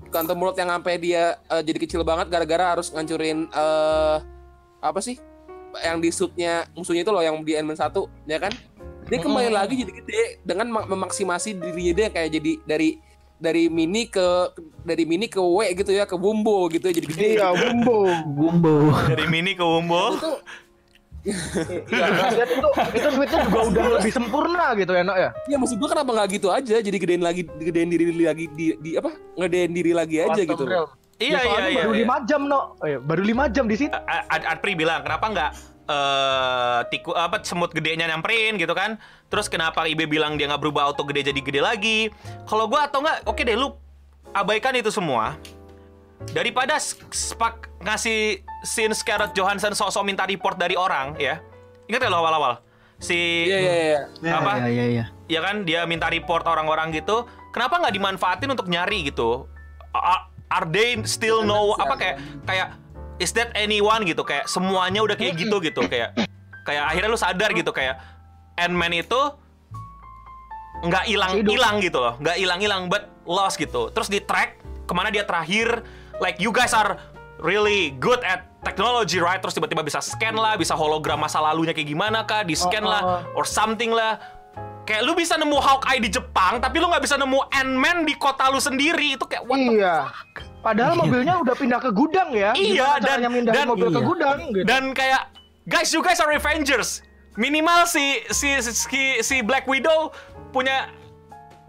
Quantum 0.10 0.38
World 0.38 0.58
yang 0.58 0.70
sampai 0.70 0.98
dia 0.98 1.24
eh, 1.46 1.62
jadi 1.62 1.78
kecil 1.80 2.02
banget 2.02 2.28
gara-gara 2.28 2.76
harus 2.76 2.90
ngancurin 2.90 3.48
eh 3.48 4.18
apa 4.80 5.00
sih 5.00 5.16
yang 5.80 5.98
di 5.98 6.10
suitnya 6.10 6.68
musuhnya 6.74 7.02
itu 7.02 7.12
loh 7.12 7.22
yang 7.22 7.38
di 7.40 7.54
Ant-Man 7.54 7.78
1 7.78 7.96
ya 8.26 8.38
kan 8.38 8.52
dia 9.04 9.20
kembali 9.20 9.50
lagi 9.50 9.78
jadi 9.78 9.92
gede 9.94 10.22
dengan 10.42 10.68
ma- 10.68 10.84
memaksimasi 10.86 11.54
dirinya 11.54 11.94
dia 11.96 12.08
kayak 12.10 12.30
jadi 12.32 12.52
dari 12.66 12.90
dari 13.38 13.66
mini 13.68 14.06
ke 14.06 14.52
dari 14.82 15.04
mini 15.04 15.26
ke 15.26 15.38
W 15.38 15.64
gitu 15.74 15.90
ya 15.90 16.04
ke 16.04 16.14
Bumbo 16.14 16.68
gitu 16.68 16.86
ya 16.86 16.94
jadi 16.94 17.08
gede 17.08 17.28
Iya, 17.36 17.50
bumbu. 17.52 18.06
Bumbo. 18.28 18.74
Dari 19.08 19.26
mini 19.26 19.54
ke 19.54 19.64
Wumbo. 19.64 20.14
itu 20.14 20.32
Iya, 21.22 22.06
lihat 22.34 22.50
itu 22.50 22.70
itu 22.98 23.08
duitnya 23.14 23.40
juga 23.46 23.60
udah 23.70 23.84
lebih 24.02 24.12
sempurna 24.12 24.66
gitu 24.74 24.92
ya, 24.92 25.04
Nok 25.06 25.18
ya. 25.22 25.30
ya 25.46 25.58
maksud 25.62 25.78
gua 25.78 25.90
kenapa 25.94 26.10
nggak 26.18 26.28
gitu 26.34 26.48
aja 26.50 26.76
jadi 26.82 26.98
gedein 26.98 27.22
lagi 27.22 27.46
gedein 27.46 27.90
diri 27.94 28.06
lagi 28.26 28.46
di, 28.52 28.74
di 28.82 28.90
apa 28.98 29.14
ngedein 29.38 29.72
diri 29.72 29.92
lagi 29.94 30.18
aja 30.18 30.42
Quantum 30.42 30.52
gitu 30.58 30.64
Realm. 30.66 30.90
Iya 31.22 31.30
Ya, 31.30 31.38
iya 31.38 31.40
soalnya 31.46 31.70
iya. 31.70 31.84
Baru 31.86 31.94
iya. 31.94 32.06
5 32.10 32.26
jam, 32.26 32.42
Nok. 32.50 32.64
Oh, 32.82 32.88
iya, 32.90 32.98
baru 32.98 33.22
5 33.22 33.54
jam 33.54 33.66
di 33.70 33.76
situ. 33.78 33.94
A- 33.94 34.26
Ad 34.26 34.44
Adpri 34.50 34.74
bilang 34.74 35.06
kenapa 35.06 35.26
nggak 35.30 35.52
eh 35.86 36.80
tiku 36.88 37.12
apa 37.12 37.44
semut 37.44 37.70
gedenya 37.70 38.08
nyamperin 38.08 38.56
gitu 38.56 38.72
kan 38.72 38.96
terus 39.28 39.46
kenapa 39.46 39.84
Ibe 39.86 40.08
bilang 40.08 40.40
dia 40.40 40.48
nggak 40.48 40.62
berubah 40.62 40.88
auto 40.88 41.04
gede 41.04 41.30
jadi 41.30 41.42
gede 41.42 41.62
lagi 41.62 41.98
kalau 42.48 42.66
gua 42.66 42.88
atau 42.88 43.04
nggak 43.04 43.28
oke 43.28 43.42
deh 43.42 43.54
lu 43.54 43.76
abaikan 44.32 44.72
itu 44.74 44.88
semua 44.88 45.36
daripada 46.30 46.78
spak 46.78 47.74
ngasih 47.82 48.46
scene 48.62 48.94
Scarlett 48.94 49.34
Johansson 49.34 49.74
sosok 49.74 50.06
minta 50.06 50.24
report 50.30 50.62
dari 50.62 50.78
orang 50.78 51.18
ya. 51.18 51.42
Ingat 51.90 52.08
gak 52.08 52.12
lo 52.14 52.18
awal-awal? 52.22 52.54
Si 53.02 53.50
iya 53.50 53.58
iya 53.58 53.74
iya. 53.74 54.00
Ya, 54.22 54.34
Apa? 54.38 54.52
Iya 54.62 54.70
iya 54.70 54.86
iya. 54.86 55.06
ya 55.26 55.40
kan? 55.42 55.66
Dia 55.66 55.90
minta 55.90 56.08
report 56.08 56.46
orang-orang 56.46 56.94
gitu. 56.94 57.26
Kenapa 57.52 57.82
nggak 57.82 57.94
dimanfaatin 57.98 58.48
untuk 58.54 58.70
nyari 58.70 59.10
gitu? 59.10 59.50
Are 60.52 60.68
they 60.70 61.02
still 61.04 61.44
know 61.44 61.76
apa 61.76 61.98
kayak 61.98 62.16
kayak 62.46 62.68
is 63.18 63.34
that 63.34 63.50
anyone 63.58 64.06
gitu? 64.06 64.22
Kayak 64.22 64.48
semuanya 64.48 65.02
udah 65.02 65.18
kayak 65.18 65.36
gitu 65.36 65.58
gitu. 65.60 65.82
Kayak 65.90 66.16
kayak 66.64 66.84
akhirnya 66.94 67.10
lu 67.12 67.20
sadar 67.20 67.50
gitu. 67.52 67.74
Kayak 67.74 68.00
Ant-Man 68.56 68.94
itu 69.02 69.20
nggak 70.86 71.06
hilang 71.10 71.42
hilang 71.44 71.76
gitu 71.82 71.98
loh. 72.00 72.14
Nggak 72.22 72.38
hilang 72.38 72.60
hilang 72.62 72.82
but 72.88 73.10
lost 73.26 73.58
gitu. 73.58 73.90
Terus 73.92 74.08
di 74.08 74.22
track 74.22 74.62
ke 74.86 74.94
mana 74.94 75.10
dia 75.10 75.26
terakhir 75.26 75.82
like 76.22 76.38
you 76.38 76.54
guys 76.54 76.72
are 76.72 76.96
really 77.42 77.98
good 77.98 78.22
at 78.22 78.46
technology 78.62 79.18
right 79.18 79.42
terus 79.42 79.58
tiba-tiba 79.58 79.82
bisa 79.82 79.98
scan 79.98 80.38
lah 80.38 80.54
bisa 80.54 80.78
hologram 80.78 81.18
masa 81.18 81.42
lalunya 81.42 81.74
kayak 81.74 81.90
gimana 81.90 82.22
kah 82.24 82.46
di 82.46 82.54
scan 82.54 82.86
Oh, 82.86 82.92
lah 82.94 83.02
or 83.34 83.42
something 83.42 83.90
lah 83.90 84.22
kayak 84.86 85.02
lu 85.02 85.18
bisa 85.18 85.34
nemu 85.36 85.58
Hawkeye 85.58 85.98
di 85.98 86.14
Jepang 86.14 86.62
tapi 86.62 86.78
lu 86.78 86.86
nggak 86.86 87.02
bisa 87.02 87.18
nemu 87.18 87.42
Ant-Man 87.50 88.06
di 88.06 88.14
kota 88.14 88.54
lu 88.54 88.62
sendiri 88.62 89.18
itu 89.18 89.26
kayak 89.26 89.50
what 89.50 89.58
the 89.58 89.82
Iya. 89.82 89.98
Padahal 90.62 90.94
mobilnya 90.94 91.42
udah 91.42 91.58
pindah 91.58 91.82
ke 91.82 91.90
gudang 91.90 92.30
ya. 92.38 92.54
Iya, 92.54 93.02
dan- 93.02 93.26
dan- 93.50 93.66
mobil 93.66 93.90
ke 93.90 93.98
iya. 93.98 94.06
gudang 94.06 94.38
gitu. 94.54 94.66
dan 94.70 94.84
kayak 94.94 95.34
guys 95.66 95.90
you 95.90 96.06
guys 96.06 96.22
are 96.22 96.30
Avengers 96.30 97.02
minimal 97.34 97.90
si 97.90 98.22
si 98.30 98.62
si, 98.62 99.02
si 99.26 99.36
Black 99.42 99.66
Widow 99.66 100.14
punya 100.54 100.86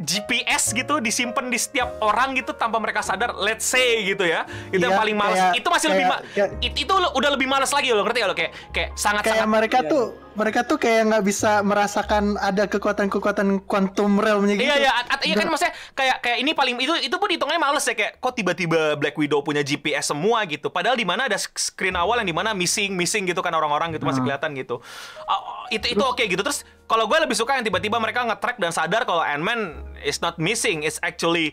GPS 0.03 0.73
gitu 0.73 0.99
disimpan 0.99 1.47
di 1.47 1.57
setiap 1.57 1.97
orang 1.99 2.35
gitu 2.35 2.53
tanpa 2.53 2.77
mereka 2.77 3.01
sadar 3.01 3.33
let's 3.35 3.63
say 3.65 4.03
gitu 4.05 4.23
ya. 4.23 4.43
Itu 4.69 4.83
yang 4.83 4.93
Iya, 4.93 5.01
paling 5.01 5.17
males. 5.17 5.39
kayak- 5.39 5.57
itu 5.57 5.69
masih 5.69 5.89
lebih 5.89 6.07
ma- 6.07 6.23
kayak- 6.29 6.53
it- 6.61 6.77
itu 6.77 6.93
udah 6.93 7.31
lebih 7.31 7.47
males 7.47 7.71
lagi 7.71 7.89
lo 7.89 8.03
ngerti 8.03 8.19
gak 8.19 8.29
lo? 8.29 8.35
Kayak 8.35 8.53
kayak 8.69 8.89
sangat 8.95 9.23
kayak 9.23 9.37
sangat 9.39 9.49
mereka 9.49 9.79
tuh 9.87 10.05
mereka 10.33 10.65
tuh 10.65 10.81
kayak 10.81 11.13
nggak 11.13 11.25
bisa 11.29 11.61
merasakan 11.61 12.41
ada 12.41 12.65
kekuatan-kekuatan 12.65 13.69
quantum 13.69 14.17
realmnya 14.17 14.57
gitu. 14.57 14.65
Iya 14.65 14.89
iya, 14.89 14.93
iya 15.29 15.35
kan 15.37 15.49
maksudnya 15.49 15.75
kayak 15.93 16.17
kayak 16.25 16.39
ini 16.41 16.53
paling 16.57 16.75
itu 16.81 16.95
itu 17.05 17.17
pun 17.21 17.29
hitungannya 17.29 17.61
males 17.61 17.85
ya 17.85 17.93
kayak 17.93 18.17
kok 18.17 18.33
tiba-tiba 18.33 18.97
Black 18.97 19.17
Widow 19.21 19.45
punya 19.45 19.61
GPS 19.61 20.13
semua 20.13 20.45
gitu. 20.49 20.73
Padahal 20.73 20.97
di 20.97 21.05
mana 21.05 21.29
ada 21.29 21.37
screen 21.37 21.97
awal 21.97 22.25
yang 22.25 22.29
di 22.29 22.37
mana 22.37 22.57
missing 22.57 22.97
missing 22.97 23.29
gitu 23.29 23.45
kan 23.45 23.53
orang-orang 23.53 23.93
gitu 23.93 24.09
masih 24.09 24.25
kelihatan 24.25 24.57
gitu. 24.57 24.81
Ah, 25.29 25.69
itu 25.69 25.93
itu 25.93 26.03
oke 26.03 26.25
gitu. 26.25 26.41
Terus 26.41 26.65
kalau 26.89 27.05
gue 27.05 27.19
lebih 27.21 27.37
suka 27.37 27.57
yang 27.57 27.65
tiba-tiba 27.65 28.01
mereka 28.01 28.25
nge-track 28.25 28.57
dan 28.57 28.73
sadar 28.73 29.05
kalau 29.05 29.21
Ant-Man 29.21 29.85
is 30.01 30.21
not 30.25 30.41
missing, 30.41 30.85
it's 30.85 31.01
actually 31.05 31.53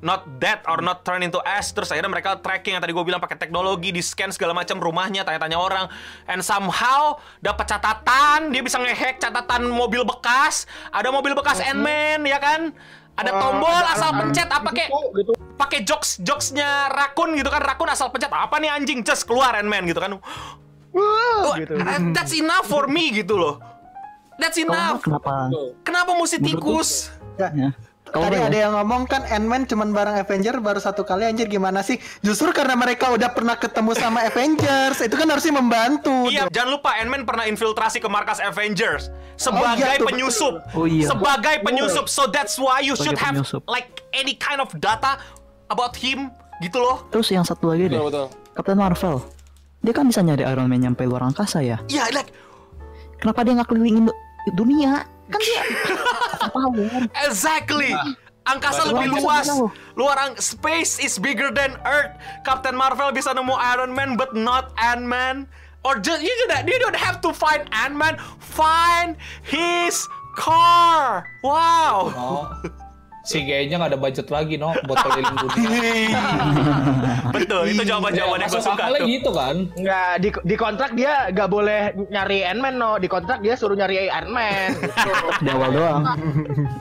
not 0.00 0.24
dead 0.40 0.64
or 0.64 0.80
not 0.80 1.04
turn 1.04 1.20
into 1.20 1.36
ash 1.44 1.72
terus 1.76 1.92
akhirnya 1.92 2.08
mereka 2.08 2.40
tracking 2.40 2.76
yang 2.76 2.82
tadi 2.82 2.96
gue 2.96 3.04
bilang 3.04 3.20
pakai 3.20 3.36
teknologi 3.36 3.92
di 3.92 4.00
scan 4.00 4.32
segala 4.32 4.56
macam 4.56 4.80
rumahnya 4.80 5.24
tanya-tanya 5.24 5.60
orang 5.60 5.86
and 6.28 6.40
somehow 6.40 7.20
dapat 7.44 7.68
catatan 7.68 8.48
dia 8.52 8.64
bisa 8.64 8.80
ngehack 8.80 9.20
catatan 9.20 9.68
mobil 9.68 10.02
bekas 10.02 10.64
ada 10.88 11.12
mobil 11.12 11.36
bekas 11.36 11.60
Ant-Man 11.60 12.24
ya 12.24 12.40
kan 12.40 12.72
ada 13.20 13.30
Wah, 13.36 13.40
tombol 13.44 13.76
ada 13.76 13.92
asal 13.92 14.10
pencet 14.16 14.48
apa 14.48 14.68
gitu, 14.72 14.76
kayak 14.80 14.90
gitu. 15.20 15.32
pakai 15.60 15.78
jokes 15.84 16.10
jokesnya 16.24 16.88
rakun 16.88 17.36
gitu 17.36 17.52
kan 17.52 17.60
rakun 17.60 17.88
asal 17.92 18.08
pencet 18.08 18.32
apa 18.32 18.56
nih 18.56 18.72
anjing 18.72 19.04
just 19.04 19.28
keluar 19.28 19.52
Ant-Man 19.52 19.84
gitu 19.84 20.00
kan 20.00 20.16
Wah, 20.90 21.54
gitu. 21.60 21.76
that's 22.16 22.32
enough 22.32 22.66
for 22.66 22.88
me 22.88 23.12
gitu 23.12 23.36
loh 23.36 23.60
That's 24.40 24.56
enough. 24.56 25.04
kenapa? 25.04 25.52
Kenapa 25.84 26.16
mesti 26.16 26.40
tikus? 26.40 27.12
Ya. 27.36 27.76
Tadi 28.10 28.36
gue 28.36 28.42
ada 28.42 28.50
ya, 28.50 28.62
yang 28.66 28.74
ngomong 28.74 29.06
kan 29.06 29.22
Ant-Man 29.22 29.70
cuman 29.70 29.94
bareng 29.94 30.16
Avenger 30.18 30.58
baru 30.58 30.82
satu 30.82 31.06
kali 31.06 31.24
anjir 31.24 31.46
gimana 31.46 31.80
sih? 31.80 32.02
Justru 32.20 32.50
karena 32.50 32.74
mereka 32.74 33.14
udah 33.14 33.30
pernah 33.30 33.54
ketemu 33.54 33.94
sama 33.94 34.22
Avengers, 34.28 34.98
itu 34.98 35.14
kan 35.14 35.30
harusnya 35.30 35.54
membantu. 35.54 36.26
Iya, 36.26 36.50
jangan 36.50 36.70
lupa 36.74 36.98
Ant-Man 36.98 37.22
pernah 37.22 37.46
infiltrasi 37.46 38.02
ke 38.02 38.08
markas 38.10 38.42
Avengers 38.42 39.08
sebagai 39.38 39.78
Oh, 39.80 39.94
iya 39.94 39.96
tuh, 39.96 40.06
penyusup. 40.10 40.54
Oh, 40.74 40.86
iya. 40.90 41.06
Sebagai 41.06 41.54
penyusup. 41.62 42.06
So 42.10 42.26
that's 42.26 42.58
why 42.58 42.82
you 42.82 42.98
should 42.98 43.16
have 43.16 43.38
penyusup. 43.38 43.62
like 43.70 44.02
any 44.10 44.34
kind 44.34 44.58
of 44.58 44.68
data 44.76 45.16
about 45.70 45.94
him 45.94 46.34
gitu 46.58 46.82
loh. 46.82 47.06
Terus 47.14 47.30
yang 47.30 47.46
satu 47.46 47.72
lagi 47.72 47.88
deh, 47.88 47.96
Betul 47.96 48.10
betul. 48.10 48.26
Captain 48.58 48.76
Marvel. 48.76 49.16
Dia 49.80 49.96
kan 49.96 50.04
bisa 50.04 50.20
nyari 50.20 50.44
Iron 50.44 50.68
Man 50.68 50.84
nyampe 50.84 51.08
luar 51.08 51.24
angkasa 51.24 51.64
ya. 51.64 51.80
Iya, 51.88 52.10
like 52.12 52.28
Kenapa 53.20 53.44
dia 53.44 53.52
nggak 53.52 53.68
kelilingin 53.68 54.08
du- 54.08 54.18
dunia? 54.56 55.04
Kan 55.30 55.40
dia 55.40 55.62
power. 56.50 57.06
exactly. 57.26 57.94
Angkasa 58.48 58.88
Luar 58.88 59.06
lebih 59.06 59.22
angkasa 59.22 59.22
luas. 59.22 59.46
Luar 59.94 60.16
ang 60.18 60.32
space 60.40 60.98
is 60.98 61.20
bigger 61.20 61.54
than 61.54 61.76
Earth. 61.86 62.16
Captain 62.42 62.74
Marvel 62.74 63.12
bisa 63.14 63.30
nemu 63.30 63.52
Iron 63.76 63.92
Man 63.94 64.18
but 64.18 64.34
not 64.34 64.74
Ant-Man. 64.80 65.46
Or 65.86 65.96
just 65.96 66.20
you 66.20 66.32
don't 66.48 66.66
you 66.66 66.78
don't 66.80 66.98
have 66.98 67.22
to 67.24 67.30
find 67.30 67.68
Ant-Man. 67.70 68.18
Find 68.40 69.14
his 69.44 70.08
car. 70.34 71.28
Wow. 71.44 72.12
Oh. 72.16 72.79
Si 73.30 73.46
kayaknya 73.46 73.78
nggak 73.78 73.90
ada 73.94 74.00
budget 74.00 74.26
lagi 74.26 74.58
no 74.58 74.74
buat 74.82 74.98
keliling 75.00 75.36
dunia. 75.38 76.18
Betul, 77.36 77.62
itu 77.70 77.82
jawaban-jawaban 77.86 78.42
yang 78.42 78.50
gue 78.50 78.58
suka 78.60 78.84
tuh. 78.90 79.06
gitu 79.06 79.30
kan. 79.30 79.56
Nggak 79.72 80.10
di 80.18 80.28
di 80.42 80.56
kontrak 80.56 80.90
dia 80.92 81.30
nggak 81.30 81.46
boleh 81.46 81.80
nyari 82.10 82.42
Ant-Man 82.42 82.74
no. 82.74 82.98
Di 82.98 83.06
kontrak 83.06 83.38
dia 83.38 83.54
suruh 83.54 83.78
nyari 83.78 84.10
Iron 84.10 84.34
Man. 84.34 84.74
Gitu. 84.74 85.10
Di 85.38 85.48
awal 85.48 85.70
doang. 85.70 86.02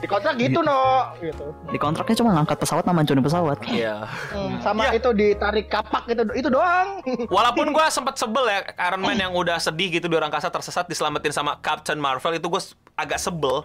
Di 0.01 0.08
kontrak 0.10 0.34
gitu 0.36 0.60
no. 0.60 1.13
Gitu. 1.22 1.46
Di 1.70 1.77
kontraknya 1.77 2.15
cuma 2.18 2.29
ngangkat 2.34 2.58
pesawat 2.58 2.84
sama 2.84 2.98
hancurin 2.98 3.22
pesawat. 3.22 3.58
Iya. 3.70 3.96
Hmm, 4.34 4.58
sama 4.60 4.82
Iya. 4.82 4.98
itu 4.98 5.10
ditarik 5.13 5.70
kapak 5.70 6.10
itu 6.10 6.24
itu 6.34 6.50
doang. 6.50 7.06
Walaupun 7.29 7.70
gue 7.75 7.86
sempat 7.88 8.18
sebel 8.18 8.50
ya 8.50 8.60
Iron 8.89 9.06
Man 9.06 9.22
yang 9.22 9.38
udah 9.38 9.62
sedih 9.62 9.94
gitu 9.94 10.10
di 10.10 10.18
orang 10.18 10.29
angkasa 10.29 10.50
tersesat 10.50 10.86
diselamatin 10.86 11.29
sama 11.29 11.62
Captain 11.62 12.01
Marvel 12.01 12.34
itu 12.34 12.50
gue 12.50 12.62
agak 12.96 13.22
sebel. 13.22 13.62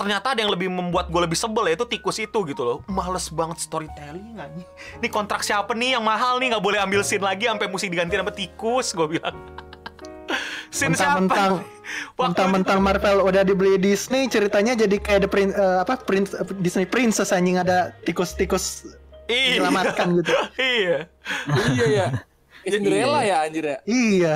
Ternyata 0.00 0.32
ada 0.32 0.40
yang 0.40 0.48
lebih 0.48 0.72
membuat 0.72 1.12
gue 1.12 1.20
lebih 1.20 1.36
sebel 1.36 1.68
ya 1.68 1.76
itu 1.76 1.84
tikus 1.84 2.16
itu 2.16 2.38
gitu 2.48 2.62
loh. 2.64 2.80
Males 2.88 3.28
banget 3.28 3.60
storytelling 3.60 4.40
anjing. 4.40 4.64
Ini 4.96 5.08
kontrak 5.12 5.44
siapa 5.44 5.76
nih 5.76 6.00
yang 6.00 6.04
mahal 6.08 6.40
nih 6.40 6.56
nggak 6.56 6.64
boleh 6.64 6.80
ambil 6.80 7.04
scene 7.04 7.20
lagi 7.20 7.44
sampai 7.44 7.68
mesti 7.68 7.92
diganti 7.92 8.16
sama 8.16 8.32
tikus 8.32 8.96
gue 8.96 9.20
bilang. 9.20 9.36
scene 10.72 10.96
siapa? 10.96 11.20
Mentang-mentang 11.20 11.52
Waktu 12.16 12.22
mentang-mentang 12.22 12.78
Marvel 12.80 13.18
udah 13.26 13.42
dibeli 13.44 13.76
Disney, 13.76 14.30
ceritanya 14.30 14.72
jadi 14.78 14.96
kayak 14.96 15.20
the 15.26 15.28
prin, 15.28 15.50
eh, 15.52 15.78
apa 15.82 16.00
prince 16.00 16.32
eh, 16.32 16.46
Disney 16.62 16.86
Princess 16.88 17.34
anjing 17.34 17.60
ada 17.60 17.92
tikus-tikus 18.08 18.96
Iya. 19.30 19.62
diselamatkan 19.62 20.06
gitu. 20.18 20.32
iya. 20.58 20.98
iya 21.70 21.86
ya. 21.86 22.06
Cinderella 22.70 23.20
ya 23.22 23.36
anjir 23.46 23.64
ya. 23.64 23.78
Iya. 23.86 24.34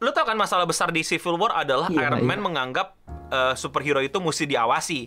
Lu 0.00 0.12
tau 0.12 0.24
kan 0.28 0.36
masalah 0.36 0.64
besar 0.68 0.92
di 0.92 1.00
Civil 1.04 1.36
War 1.40 1.56
adalah 1.64 1.88
Iya, 1.88 2.08
Iron 2.12 2.20
iya. 2.20 2.28
Man 2.28 2.40
menganggap 2.40 2.96
eh, 3.30 3.54
superhero 3.56 4.02
itu 4.02 4.18
mesti 4.18 4.44
diawasi. 4.44 5.00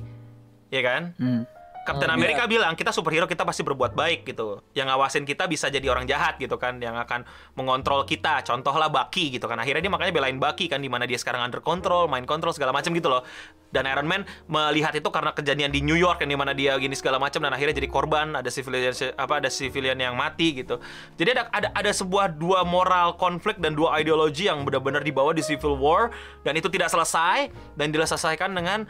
Ya 0.74 0.82
kan? 0.82 1.14
Hmm. 1.22 1.44
Captain 1.84 2.08
Oh, 2.08 2.16
America 2.16 2.48
iya. 2.48 2.50
bilang 2.50 2.74
kita 2.80 2.96
superhero 2.96 3.28
kita 3.28 3.44
pasti 3.44 3.60
berbuat 3.60 3.92
baik 3.92 4.24
gitu. 4.24 4.64
Yang 4.72 4.88
ngawasin 4.96 5.24
kita 5.28 5.52
bisa 5.52 5.68
jadi 5.68 5.84
orang 5.92 6.08
jahat 6.08 6.40
gitu 6.40 6.56
kan, 6.56 6.80
yang 6.80 6.96
akan 6.96 7.28
mengontrol 7.60 8.08
kita. 8.08 8.40
Contohlah 8.48 8.88
Bucky 8.88 9.36
gitu 9.36 9.52
kan. 9.52 9.60
Akhirnya 9.60 9.84
dia 9.84 9.92
makanya 9.92 10.16
belain 10.16 10.40
Bucky 10.40 10.72
kan 10.72 10.80
di 10.80 10.88
mana 10.88 11.04
dia 11.04 11.20
sekarang 11.20 11.44
under 11.44 11.60
control, 11.60 12.08
main 12.08 12.24
control 12.24 12.56
segala 12.56 12.72
macam 12.72 12.96
gitu 12.96 13.12
loh. 13.12 13.28
Dan 13.76 13.84
Iron 13.90 14.08
Man 14.08 14.24
melihat 14.48 14.96
itu 14.96 15.10
karena 15.12 15.36
kejadian 15.36 15.76
di 15.76 15.84
New 15.84 16.00
York 16.00 16.24
yang 16.24 16.32
di 16.32 16.40
mana 16.40 16.56
dia 16.56 16.80
gini 16.80 16.96
segala 16.96 17.20
macam 17.20 17.44
dan 17.44 17.52
akhirnya 17.52 17.76
jadi 17.76 17.90
korban, 17.92 18.32
ada 18.40 18.48
civilian 18.48 18.96
apa 19.20 19.44
ada 19.44 19.50
civilian 19.52 20.00
yang 20.00 20.16
mati 20.16 20.64
gitu. 20.64 20.80
Jadi 21.20 21.30
ada 21.36 21.52
ada 21.52 21.68
ada 21.76 21.92
sebuah 21.92 22.40
dua 22.40 22.64
moral 22.64 23.20
konflik 23.20 23.60
dan 23.60 23.76
dua 23.76 24.00
ideologi 24.00 24.48
yang 24.48 24.64
benar-benar 24.64 25.04
dibawa 25.04 25.36
di 25.36 25.44
Civil 25.44 25.76
War 25.76 26.14
dan 26.48 26.56
itu 26.56 26.72
tidak 26.72 26.94
selesai 26.94 27.52
dan 27.76 27.92
diselesaikan 27.92 28.56
dengan 28.56 28.88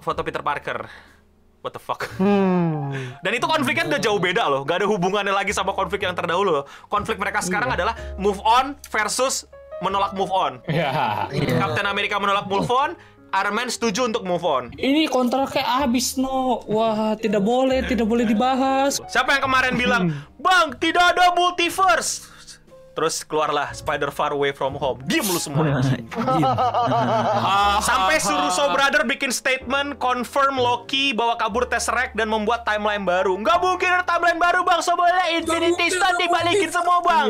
foto 0.00 0.24
Peter 0.24 0.40
Parker. 0.40 1.09
What 1.60 1.76
the 1.76 1.82
fuck? 1.82 2.08
Dan 3.20 3.32
itu 3.36 3.44
konfliknya 3.44 3.84
udah 3.84 4.00
jauh 4.00 4.16
beda 4.16 4.48
loh. 4.48 4.64
Gak 4.64 4.80
ada 4.80 4.88
hubungannya 4.88 5.32
lagi 5.32 5.52
sama 5.52 5.76
konflik 5.76 6.00
yang 6.08 6.16
terdahulu 6.16 6.62
loh. 6.62 6.64
Konflik 6.88 7.20
mereka 7.20 7.44
sekarang 7.44 7.76
adalah 7.76 7.92
move 8.16 8.40
on 8.40 8.80
versus 8.88 9.44
menolak 9.84 10.16
move 10.16 10.32
on. 10.32 10.64
Ya. 10.72 11.28
Captain 11.60 11.84
America 11.84 12.16
menolak 12.16 12.48
move 12.48 12.68
on, 12.72 12.96
Iron 13.36 13.54
Man 13.54 13.68
setuju 13.68 14.08
untuk 14.08 14.24
move 14.24 14.40
on. 14.40 14.72
Ini 14.72 15.04
kontraknya 15.12 15.84
habis 15.84 16.16
no. 16.16 16.64
Wah, 16.64 17.12
tidak 17.20 17.44
boleh, 17.44 17.84
tidak 17.84 18.08
boleh 18.08 18.24
dibahas. 18.24 18.96
Siapa 19.12 19.36
yang 19.36 19.44
kemarin 19.44 19.74
bilang, 19.76 20.02
Bang, 20.44 20.80
tidak 20.80 21.12
ada 21.12 21.36
multiverse? 21.36 22.29
Terus 22.90 23.22
keluarlah 23.22 23.70
Spider 23.70 24.10
Far 24.10 24.34
Away 24.34 24.50
From 24.50 24.74
Home. 24.74 24.98
Diem 25.06 25.22
lu 25.22 25.38
semua. 25.38 25.78
Sampai 27.86 28.18
Russo 28.18 28.66
Brother 28.74 29.06
bikin 29.06 29.30
statement 29.30 29.96
confirm 30.02 30.58
Loki 30.58 31.14
bawa 31.14 31.38
kabur 31.38 31.70
Tesseract 31.70 32.18
dan 32.18 32.26
membuat 32.26 32.66
timeline 32.66 33.06
baru. 33.06 33.38
Nggak 33.38 33.58
mungkin 33.62 33.88
ada 33.94 34.02
timeline 34.02 34.42
baru 34.42 34.66
bang, 34.66 34.82
sebelah 34.82 35.26
Infinity 35.38 35.86
Stone 35.94 36.18
dibalikin 36.18 36.70
semua 36.74 36.98
bang. 37.06 37.26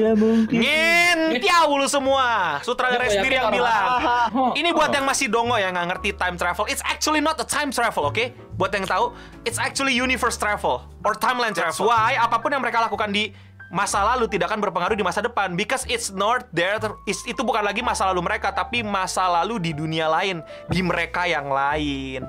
Ngentiau 0.49 1.69
lu 1.77 1.87
semua. 1.87 2.59
Sutradara 2.65 3.05
Dia 3.05 3.21
sendiri 3.21 3.37
yang 3.37 3.53
bilang. 3.53 3.85
Ini 4.61 4.73
buat 4.73 4.91
yang 4.97 5.05
masih 5.05 5.29
dongo 5.29 5.61
yang 5.61 5.77
nggak 5.77 5.97
ngerti 5.97 6.17
time 6.17 6.41
travel. 6.41 6.65
It's 6.73 6.83
actually 6.89 7.21
not 7.21 7.37
a 7.37 7.45
time 7.45 7.69
travel, 7.69 8.09
oke? 8.09 8.33
Buat 8.57 8.73
yang 8.77 8.89
tahu, 8.89 9.13
it's 9.45 9.61
actually 9.61 9.93
universe 9.93 10.41
travel 10.41 10.89
or 11.05 11.13
timeline 11.17 11.53
travel. 11.53 11.73
That's 11.73 11.85
why 11.85 12.17
apa 12.17 12.41
pun 12.41 12.53
yang 12.53 12.65
mereka 12.65 12.81
lakukan 12.81 13.13
di 13.13 13.33
masa 13.71 14.03
lalu 14.03 14.27
tidak 14.27 14.51
akan 14.51 14.61
berpengaruh 14.61 14.99
di 14.99 15.07
masa 15.07 15.23
depan. 15.23 15.55
Because 15.55 15.87
it's 15.87 16.11
not 16.11 16.51
there 16.51 16.77
is- 17.07 17.25
itu 17.25 17.41
bukan 17.41 17.63
lagi 17.63 17.81
masa 17.81 18.11
lalu 18.11 18.27
mereka 18.27 18.51
tapi 18.51 18.83
masa 18.83 19.25
lalu 19.31 19.63
di 19.63 19.73
dunia 19.73 20.11
lain 20.11 20.43
di 20.69 20.83
mereka 20.83 21.25
yang 21.25 21.49
lain. 21.49 22.27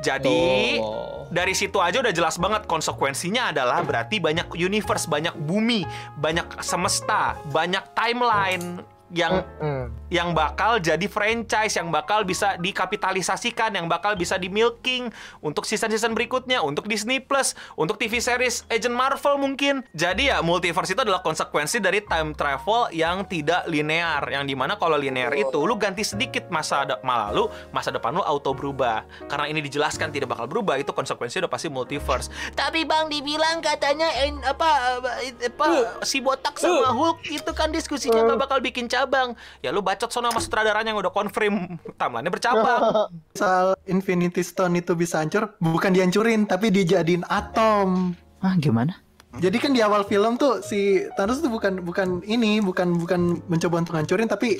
Jadi 0.00 0.80
Tuh. 0.80 1.28
dari 1.28 1.52
situ 1.52 1.76
aja 1.76 2.00
udah 2.00 2.08
jelas 2.08 2.40
banget 2.40 2.64
konsekuensinya 2.64 3.52
adalah 3.52 3.84
berarti 3.84 4.16
banyak 4.16 4.48
universe 4.56 5.04
banyak 5.04 5.36
bumi 5.44 5.84
banyak 6.16 6.64
semesta 6.64 7.36
banyak 7.52 7.84
timeline 7.92 8.80
yang 9.12 9.44
Hmm. 9.60 9.92
yang 10.08 10.32
bakal 10.32 10.80
jadi 10.80 11.06
franchise, 11.06 11.76
yang 11.76 11.90
bakal 11.90 12.24
bisa 12.24 12.56
dikapitalisasikan, 12.56 13.74
yang 13.74 13.86
bakal 13.86 14.14
bisa 14.14 14.34
di 14.34 14.48
milking 14.48 15.10
untuk 15.38 15.62
season-season 15.62 16.14
berikutnya, 16.14 16.58
untuk 16.60 16.86
Disney 16.86 17.20
Plus, 17.20 17.54
untuk 17.74 17.94
TV 17.94 18.18
series 18.18 18.66
Agent 18.66 18.94
Marvel 18.94 19.38
mungkin. 19.38 19.86
Jadi 19.92 20.30
ya 20.30 20.40
multiverse 20.40 20.94
itu 20.94 21.02
adalah 21.02 21.20
konsekuensi 21.20 21.78
dari 21.78 22.02
time 22.02 22.32
travel 22.32 22.90
yang 22.90 23.22
tidak 23.24 23.66
linear, 23.66 24.22
yang 24.26 24.46
di 24.46 24.54
mana 24.54 24.74
kalau 24.74 24.98
linear 24.98 25.30
itu 25.34 25.58
lu 25.62 25.76
ganti 25.76 26.02
sedikit 26.02 26.48
masa 26.48 26.70
masa 27.02 27.32
lalu, 27.32 27.50
masa 27.70 27.90
depan 27.90 28.14
lu 28.14 28.22
auto 28.22 28.54
berubah. 28.54 29.02
Karena 29.26 29.46
ini 29.46 29.58
dijelaskan 29.60 30.10
tidak 30.10 30.30
bakal 30.30 30.46
berubah, 30.46 30.78
itu 30.78 30.90
konsekuensinya 30.90 31.46
udah 31.46 31.52
pasti 31.52 31.66
multiverse. 31.66 32.30
Tapi 32.54 32.86
bang 32.86 33.10
dibilang 33.10 33.58
katanya 33.58 34.06
en- 34.22 34.42
apa 34.44 35.02
apa 35.42 35.66
si 36.02 36.22
botak 36.22 36.54
sama 36.56 36.94
Hulk 36.94 37.26
itu 37.26 37.50
kan 37.50 37.70
diskusinya 37.70 38.22
nggak 38.22 38.40
bakal 38.40 38.58
bikin 38.62 38.86
cabang. 39.00 39.32
Ya 39.64 39.72
lu 39.72 39.80
bacot 39.80 40.12
sono 40.12 40.28
sama 40.28 40.40
sutradaranya 40.40 40.92
yang 40.92 41.00
udah 41.00 41.12
confirm 41.12 41.80
timelinenya 41.96 42.32
bercabang. 42.32 42.82
Soal 43.40 43.72
Infinity 43.88 44.44
Stone 44.44 44.76
itu 44.76 44.92
bisa 44.92 45.24
hancur, 45.24 45.56
bukan 45.58 45.96
dihancurin 45.96 46.44
tapi 46.44 46.68
dijadiin 46.68 47.24
atom. 47.26 48.12
Ah, 48.44 48.56
gimana? 48.60 49.00
Jadi 49.38 49.62
kan 49.62 49.70
di 49.70 49.80
awal 49.80 50.02
film 50.10 50.34
tuh 50.34 50.58
si 50.58 51.06
Thanos 51.14 51.38
tuh 51.38 51.52
bukan 51.52 51.86
bukan 51.86 52.20
ini, 52.26 52.58
bukan 52.58 52.98
bukan 52.98 53.38
mencoba 53.46 53.78
untuk 53.78 53.94
hancurin 53.94 54.26
tapi 54.26 54.58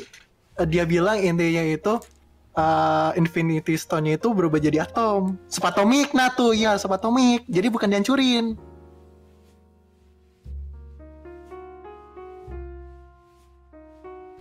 eh, 0.57 0.67
dia 0.71 0.87
bilang 0.87 1.19
intinya 1.19 1.67
itu 1.67 1.99
eh, 2.55 3.11
Infinity 3.19 3.75
Stone-nya 3.75 4.15
itu 4.17 4.31
berubah 4.31 4.63
jadi 4.63 4.87
atom. 4.87 5.35
Subatomik 5.51 6.15
nah 6.15 6.31
tuh, 6.31 6.55
ya 6.55 6.79
subatomik. 6.79 7.45
Jadi 7.51 7.67
bukan 7.67 7.91
dihancurin. 7.91 8.70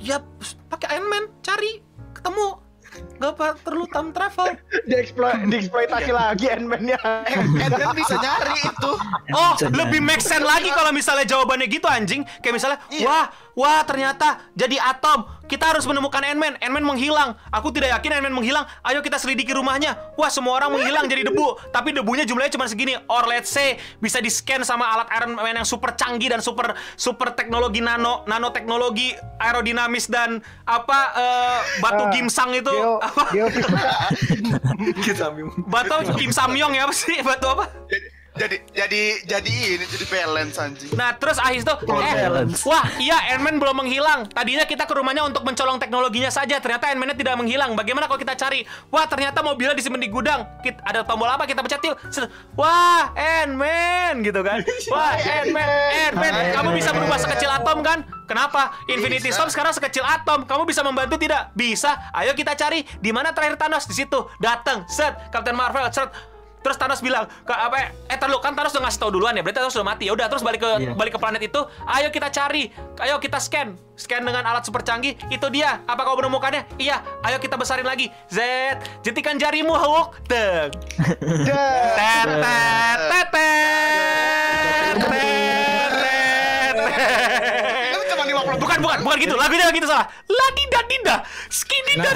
Ya 0.10 0.17
pakai 0.65 0.98
Iron 0.98 1.06
Man 1.06 1.24
cari 1.45 1.86
ketemu 2.17 2.58
nggak 2.89 3.32
apa 3.38 3.48
perlu 3.62 3.86
time 3.86 4.10
travel. 4.10 4.58
Dieksplo- 4.89 5.45
dieksploitasi 5.45 6.10
lagi 6.10 6.50
Ant-Man-nya. 6.50 6.98
Ant-Man 6.98 7.93
bisa 8.02 8.17
nyari 8.17 8.58
itu. 8.65 8.91
Oh, 9.30 9.54
Bisa 9.54 9.69
lebih 9.69 10.02
make 10.02 10.26
sense 10.26 10.41
lagi 10.41 10.74
kalau 10.74 10.89
misalnya 10.89 11.30
jawabannya 11.30 11.69
gitu 11.69 11.86
anjing. 11.86 12.26
Kayak 12.41 12.58
misalnya, 12.58 12.80
wah, 13.06 13.30
wah 13.60 13.84
ternyata 13.84 14.48
jadi 14.56 14.80
atom. 14.80 15.36
kita 15.50 15.65
harus 15.65 15.82
menemukan 15.89 16.22
Ant-Man. 16.22 16.62
Ant-Man 16.62 16.86
menghilang. 16.86 17.34
Aku 17.50 17.74
tidak 17.74 17.89
yakin 17.98 18.22
Ant-Man 18.22 18.38
menghilang. 18.38 18.69
Ayo 18.86 19.02
kita 19.02 19.17
selidiki 19.17 19.50
rumahnya. 19.50 19.98
Wah, 20.13 20.30
semua 20.30 20.54
orang 20.62 20.78
menghilang 20.78 21.10
jadi 21.10 21.26
debu. 21.26 21.74
Tapi 21.74 21.89
debunya 21.89 22.22
jumlahnya 22.22 22.54
cuma 22.54 22.69
segini. 22.69 22.93
Or 23.10 23.26
let's 23.26 23.50
say 23.50 23.82
bisa 23.98 24.22
di-scan 24.22 24.62
sama 24.62 24.86
alat 24.86 25.10
Iron 25.17 25.34
Man 25.34 25.58
yang 25.58 25.65
super 25.65 25.98
canggih 25.98 26.30
dan 26.30 26.45
super 26.45 26.78
super 26.93 27.34
teknologi 27.34 27.82
nano 27.82 28.22
nanoteknologi 28.30 29.17
aerodinamis 29.41 30.06
dan 30.06 30.38
apa 30.69 31.00
eh, 31.17 31.60
batu 31.82 32.04
Ah, 32.06 32.13
gimsang 32.13 32.54
itu. 32.54 32.69
Geo, 32.69 33.02
Apa? 33.02 33.24
geofisika. 33.34 33.89
Batu 35.74 36.13
Kim 36.13 36.30
Samyong 36.30 36.78
ya 36.78 36.86
apa 36.86 36.93
sih? 36.93 37.26
Batu 37.26 37.50
apa? 37.50 37.74
Jadi 37.89 38.08
jadi 38.39 39.04
jadi 39.28 39.52
ini 39.75 39.86
jadi 39.86 40.06
balance 40.08 40.56
anjing. 40.56 40.91
Nah 40.95 41.12
terus 41.19 41.36
Ahis 41.38 41.67
tuh 41.67 41.75
eh, 41.84 42.15
balance. 42.23 42.63
Wah 42.63 42.88
iya 42.95 43.36
Ant-Man 43.36 43.60
belum 43.60 43.84
menghilang 43.84 44.32
Tadinya 44.32 44.63
kita 44.63 44.88
ke 44.88 44.93
rumahnya 44.95 45.28
untuk 45.28 45.43
mencolong 45.43 45.75
teknologinya 45.75 46.32
saja 46.32 46.58
Ternyata 46.58 46.95
Ant-Man-nya 46.95 47.17
tidak 47.19 47.36
menghilang 47.36 47.75
Bagaimana 47.75 48.08
kalau 48.08 48.17
kita 48.17 48.34
cari 48.34 48.63
Wah 48.89 49.06
ternyata 49.06 49.43
mobilnya 49.43 49.75
disimpan 49.75 49.99
di 49.99 50.08
gudang 50.08 50.47
Kit- 50.63 50.80
Ada 50.82 51.04
tombol 51.04 51.28
apa 51.28 51.43
kita 51.43 51.60
pencet 51.60 51.84
yuk. 51.84 51.95
Wah 52.56 53.12
Ant-Man 53.13 54.23
gitu 54.23 54.39
kan 54.39 54.63
Wah 54.93 55.13
Ant-Man 55.15 55.67
Ant-Man 56.10 56.34
Kamu 56.56 56.69
bisa 56.71 56.89
berubah 56.95 57.19
sekecil 57.19 57.49
atom 57.52 57.84
kan 57.84 57.99
Kenapa? 58.30 58.78
Infinity 58.86 59.34
Stone 59.34 59.49
sekarang 59.49 59.73
sekecil 59.73 60.06
atom. 60.06 60.45
Kamu 60.45 60.62
bisa 60.62 60.86
membantu 60.86 61.17
tidak? 61.17 61.49
Bisa. 61.58 61.97
Ayo 62.13 62.38
kita 62.38 62.54
cari 62.54 62.86
di 63.02 63.10
mana 63.10 63.34
terakhir 63.34 63.58
Thanos 63.58 63.89
di 63.89 63.97
situ. 63.97 64.21
Datang, 64.38 64.86
set. 64.86 65.34
Captain 65.34 65.58
Marvel, 65.58 65.89
set. 65.89 66.13
Terus 66.60 66.76
Thanos 66.76 67.00
bilang, 67.00 67.24
ke 67.43 67.54
apa? 67.54 67.95
Eh, 68.06 68.17
tar 68.19 68.28
lu, 68.28 68.38
kan 68.39 68.52
Thanos 68.52 68.76
udah 68.76 68.84
ngasih 68.84 69.00
tau 69.00 69.08
duluan 69.10 69.32
ya. 69.32 69.39
Berarti 69.39 69.60
Thanos 69.60 69.72
sudah 69.72 69.88
mati. 69.88 70.08
Ya 70.08 70.13
udah, 70.13 70.28
terus 70.28 70.43
balik 70.43 70.60
ke 70.60 70.72
Iya. 70.78 70.91
balik 70.91 71.15
ke 71.15 71.19
planet 71.19 71.41
itu. 71.41 71.62
Ayo 71.86 72.10
kita 72.10 72.28
cari. 72.30 72.67
Ayo 73.00 73.15
kita 73.17 73.39
scan. 73.39 73.80
Scan 73.95 74.22
dengan 74.22 74.43
alat 74.43 74.63
super 74.63 74.80
canggih. 74.82 75.15
Itu 75.28 75.48
dia. 75.48 75.80
Apa 75.86 76.04
kau 76.04 76.15
menemukannya? 76.15 76.67
Iya. 76.76 77.00
Ayo 77.24 77.39
kita 77.39 77.56
besarin 77.56 77.84
lagi. 77.84 78.12
Z. 78.28 78.39
Jentikan 79.02 79.36
jarimu, 79.36 79.72
Hulk. 79.72 80.19
Teng. 80.28 80.72
Tet, 81.98 82.28
tet, 82.28 83.00
tet, 83.08 83.28
tet. 83.32 84.95
Itu 87.89 88.02
cuma 88.10 88.24
50 88.26 88.60
Bukan, 88.89 88.99
bukan, 89.06 89.17
gitu. 89.21 89.36
Lagunya 89.38 89.69
gitu 89.69 89.86
salah. 89.86 90.10
Dida, 90.89 91.21
skidi 91.54 92.02
dida. 92.02 92.12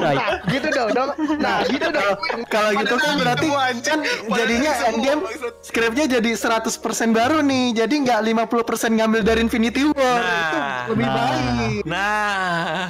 Right. 0.00 0.16
Nah, 0.16 0.32
gitu 0.48 0.68
dong, 0.72 0.88
dong. 0.96 1.10
Nah, 1.36 1.60
gitu 1.68 1.86
dong. 1.92 2.16
Kalau 2.48 2.70
gitu 2.72 2.94
kan 2.96 3.12
berarti 3.20 3.48
kan 3.84 3.98
jadinya 4.32 4.72
Endgame 4.88 5.20
skripnya 5.60 6.04
jadi 6.16 6.30
100% 6.32 7.12
baru 7.12 7.44
nih. 7.44 7.84
Jadi 7.84 7.94
nggak 8.08 8.20
50% 8.24 8.96
ngambil 8.96 9.20
dari 9.20 9.40
Infinity 9.44 9.84
War. 9.92 9.92
Itu 9.92 10.56
Nah. 10.56 10.84
lebih 10.88 11.06
Nah. 11.06 11.14
baik. 11.14 11.82
Nah. 11.84 12.88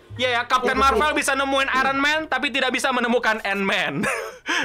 Iya 0.16 0.28
ya, 0.30 0.42
Captain 0.44 0.74
Marvel 0.74 1.12
bisa 1.12 1.32
nemuin 1.32 1.68
Iron 1.70 1.98
Man 1.98 2.24
tapi 2.24 2.48
tidak 2.48 2.72
bisa 2.72 2.88
menemukan 2.88 3.36
Ant-Man. 3.40 4.00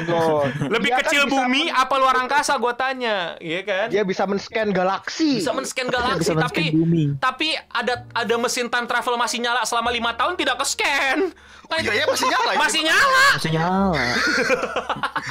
Lebih 0.73 0.89
kan 0.91 0.99
kecil 1.03 1.27
bumi 1.27 1.67
men- 1.67 1.75
apa 1.75 1.95
luar 1.97 2.15
angkasa 2.17 2.55
gua 2.55 2.71
tanya, 2.71 3.35
iya 3.37 3.59
kan? 3.61 3.87
Dia 3.87 4.01
bisa 4.01 4.23
men-scan 4.23 4.71
galaksi. 4.71 5.37
bisa 5.37 5.51
men-scan 5.51 5.87
galaksi 5.87 6.21
Bisa 6.23 6.33
tapi 6.33 6.71
men-scan 6.71 6.79
bumi. 6.79 7.03
tapi 7.17 7.47
ada 7.67 8.07
ada 8.07 8.35
mesin 8.37 8.67
time 8.67 8.85
travel 8.85 9.15
masih 9.15 9.41
nyala 9.41 9.63
selama 9.63 9.89
lima 9.89 10.13
tahun 10.13 10.35
tidak 10.35 10.55
ke 10.57 10.65
Iya 11.79 11.91
ya 11.93 12.05
masih 12.05 12.27
nyala. 12.27 12.51
masih 12.59 12.81
nyala. 12.83 13.25
Masih 13.39 13.51
nyala. 13.55 14.03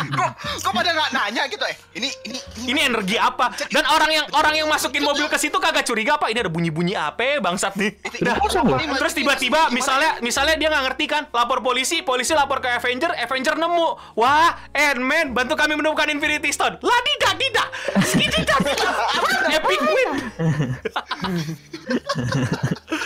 Kok 0.01 0.31
kok 0.65 0.73
pada 0.73 0.91
nggak 0.97 1.11
nanya 1.13 1.43
gitu? 1.45 1.61
Eh? 1.67 1.77
Ini 1.93 2.09
ini 2.25 2.39
ini 2.57 2.71
ini 2.73 2.81
energi 2.89 3.17
apa? 3.21 3.53
Dan 3.69 3.85
orang 3.85 4.09
yang 4.09 4.27
orang 4.33 4.55
yang 4.57 4.65
masukin 4.65 5.05
mobil 5.05 5.29
ke 5.29 5.37
situ 5.37 5.61
kagak 5.61 5.85
curiga 5.85 6.17
apa? 6.17 6.33
Ini 6.33 6.41
ada 6.41 6.53
bunyi 6.53 6.73
bunyi 6.73 6.95
apa 6.97 7.37
bangsat 7.39 7.77
nih. 7.77 8.01
Dah. 8.23 8.39
ini- 8.81 8.97
terus 8.97 9.13
tiba-tiba 9.13 9.69
misalnya 9.69 10.17
misalnya 10.25 10.57
dia 10.57 10.73
nggak 10.73 10.85
ngerti 10.89 11.05
kan? 11.05 11.23
Lapor 11.29 11.61
polisi 11.61 12.01
polisi 12.01 12.33
lapor 12.33 12.63
ke 12.63 12.71
Avenger 12.71 13.13
Avenger 13.13 13.61
nemu. 13.61 14.17
Wah 14.17 14.57
Ant-Man 14.73 15.37
bantu 15.37 15.59
kami 15.59 15.77
menemukan 15.77 16.09
Infinity 16.09 16.49
Stone. 16.49 16.81
Ladida 16.81 17.31
dida 17.37 17.65
skidida 18.01 18.57
dida. 18.63 18.91
Epic 19.59 19.81
win. 19.85 20.11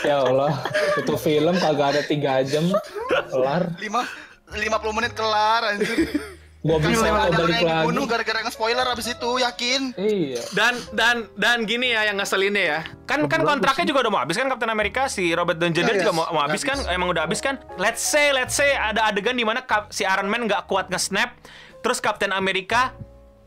Ya 0.04 0.20
Allah, 0.20 0.60
itu 1.00 1.14
film 1.16 1.56
kagak 1.56 1.96
ada 1.96 2.02
tiga 2.04 2.44
jam 2.44 2.68
kelar. 3.28 3.62
lima 3.80 4.02
50 4.52 4.96
menit 4.96 5.12
kelar 5.16 5.60
anjir. 5.74 5.98
Gua 6.64 6.80
bisa 6.80 7.04
mau 7.12 7.28
orang 7.28 7.36
balik 7.36 7.60
yang 7.60 7.68
lagi. 7.68 7.76
dibunuh 7.84 8.04
gara-gara 8.08 8.40
nge-spoiler 8.40 8.86
abis 8.88 9.12
itu, 9.12 9.30
yakin. 9.36 9.92
Iya. 10.00 10.40
dan 10.56 10.74
dan 10.96 11.16
dan 11.36 11.68
gini 11.68 11.92
ya 11.92 12.08
yang 12.08 12.16
ngeselinnya 12.16 12.64
ya 12.64 12.80
kan 13.04 13.28
kan 13.28 13.44
kontraknya 13.44 13.84
juga 13.84 14.08
udah 14.08 14.12
mau 14.16 14.20
habis 14.24 14.40
kan 14.40 14.48
Captain 14.48 14.72
America 14.72 15.04
si 15.12 15.36
Robert 15.36 15.60
Downey 15.60 15.76
Jr. 15.76 15.92
Iya, 15.92 16.00
juga 16.08 16.12
mau, 16.16 16.24
mau 16.32 16.40
habis 16.40 16.64
kan 16.64 16.80
emang 16.88 17.12
udah 17.12 17.28
habis 17.28 17.44
kan 17.44 17.60
let's 17.76 18.00
say 18.00 18.32
let's 18.32 18.56
say 18.56 18.72
ada 18.72 19.12
adegan 19.12 19.36
di 19.36 19.44
mana 19.44 19.60
si 19.92 20.08
Iron 20.08 20.24
Man 20.32 20.48
nggak 20.48 20.64
kuat 20.64 20.88
nge-snap 20.88 21.36
terus 21.84 22.00
Captain 22.00 22.32
America 22.32 22.96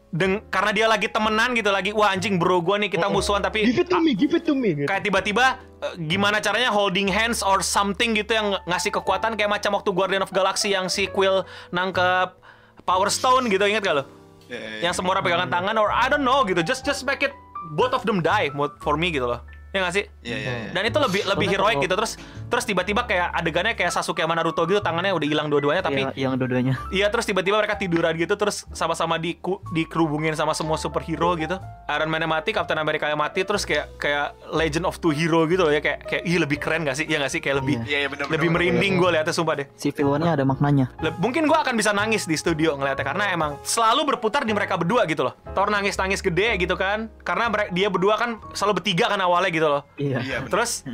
deng 0.08 0.40
karena 0.48 0.72
dia 0.72 0.88
lagi 0.88 1.12
temenan 1.12 1.52
gitu 1.52 1.68
lagi 1.68 1.92
wah 1.92 2.16
anjing 2.16 2.40
bro 2.40 2.64
gua 2.64 2.80
nih 2.80 2.88
kita 2.88 3.12
musuhan 3.12 3.44
tapi 3.44 3.68
Give 3.68 3.84
it 3.84 3.92
to 3.92 4.00
me, 4.00 4.16
give 4.16 4.32
it 4.32 4.48
to 4.48 4.56
me. 4.56 4.72
Gitu. 4.72 4.88
kayak 4.88 5.04
tiba-tiba 5.04 5.60
eh, 5.84 5.94
gimana 6.08 6.40
caranya 6.40 6.72
holding 6.72 7.12
hands 7.12 7.44
or 7.44 7.60
something 7.60 8.16
gitu 8.16 8.32
yang 8.32 8.56
ngasih 8.64 8.90
kekuatan 8.96 9.36
kayak 9.36 9.52
macam 9.52 9.76
waktu 9.76 9.92
Guardian 9.92 10.24
of 10.24 10.32
Galaxy 10.32 10.72
yang 10.72 10.88
si 10.88 11.12
Quill 11.12 11.44
nangkep 11.76 12.40
Power 12.88 13.12
Stone 13.12 13.52
gitu 13.52 13.68
inget 13.68 13.84
gak 13.84 14.00
lo? 14.00 14.04
Yang 14.80 15.04
semua 15.04 15.20
orang 15.20 15.28
pegangan 15.28 15.50
tangan 15.52 15.76
or 15.76 15.92
I 15.92 16.08
don't 16.08 16.24
know 16.24 16.48
gitu 16.48 16.64
just 16.64 16.88
just 16.88 17.04
make 17.04 17.20
it 17.20 17.36
both 17.76 17.92
of 17.92 18.08
them 18.08 18.24
die 18.24 18.48
for 18.80 18.96
me 18.96 19.12
gitu 19.12 19.28
loh 19.28 19.44
ya 19.68 19.80
nggak 19.80 19.94
sih? 19.94 20.06
Iya 20.24 20.38
iya 20.38 20.52
iya. 20.58 20.70
Dan 20.72 20.84
itu 20.86 20.98
lebih 20.98 21.22
lebih 21.26 21.48
heroik 21.50 21.76
kalau- 21.76 21.86
gitu 21.86 21.96
terus 21.96 22.12
terus 22.48 22.64
tiba-tiba 22.64 23.04
kayak 23.04 23.28
adegannya 23.32 23.74
kayak 23.74 23.92
Sasuke 23.92 24.20
sama 24.20 24.34
Naruto 24.34 24.64
gitu 24.64 24.80
tangannya 24.80 25.12
udah 25.12 25.28
hilang 25.28 25.48
dua-duanya 25.48 25.84
tapi 25.84 26.04
Yang, 26.04 26.16
yang 26.16 26.34
dua-duanya. 26.36 26.74
Iya 26.90 27.08
terus 27.08 27.26
tiba-tiba 27.26 27.58
mereka 27.58 27.76
tiduran 27.76 28.16
gitu 28.16 28.34
terus 28.34 28.64
sama-sama 28.72 29.18
di 29.18 29.36
dikerubungin 29.72 30.34
sama 30.34 30.52
semua 30.52 30.76
superhero 30.76 31.36
gitu. 31.36 31.60
Iron 31.88 32.08
Man 32.08 32.24
mati, 32.26 32.52
Captain 32.52 32.76
America 32.76 33.08
mati 33.14 33.44
terus 33.44 33.64
kayak 33.64 33.98
kayak 33.98 34.36
Legend 34.52 34.86
of 34.86 35.00
Two 35.00 35.12
Hero 35.12 35.44
gitu 35.46 35.64
loh 35.64 35.72
ya 35.72 35.80
kayak 35.80 36.06
kayak 36.06 36.24
ih 36.24 36.38
lebih 36.38 36.58
keren 36.58 36.84
gak 36.84 36.96
sih? 36.96 37.06
Iya 37.06 37.18
gak 37.20 37.32
sih 37.32 37.40
kayak 37.40 37.64
lebih 37.64 37.76
Iya 37.84 37.98
iya 38.06 38.10
benar. 38.12 38.28
lebih 38.30 38.50
merinding 38.50 38.94
gue 38.98 39.10
liatnya 39.10 39.34
sumpah 39.34 39.56
deh. 39.58 39.68
Civil 39.76 40.08
War-nya 40.08 40.34
ada 40.34 40.44
maknanya. 40.44 40.92
Le- 41.00 41.16
mungkin 41.18 41.48
gue 41.48 41.58
akan 41.58 41.74
bisa 41.74 41.92
nangis 41.92 42.24
di 42.24 42.36
studio 42.36 42.76
ngeliatnya 42.76 43.04
karena 43.04 43.26
emang 43.32 43.58
selalu 43.64 44.16
berputar 44.16 44.44
di 44.44 44.54
mereka 44.54 44.78
berdua 44.78 45.04
gitu 45.08 45.26
loh. 45.26 45.34
Thor 45.52 45.68
nangis-nangis 45.68 46.22
gede 46.22 46.56
gitu 46.60 46.76
kan 46.76 47.10
karena 47.24 47.48
dia 47.70 47.88
berdua 47.90 48.16
kan 48.16 48.38
selalu 48.54 48.84
bertiga 48.84 49.10
kan 49.10 49.20
awalnya 49.20 49.50
gitu 49.50 49.57
loh. 49.64 49.82
Iya. 49.98 50.22
Iya. 50.22 50.38
Terus 50.46 50.86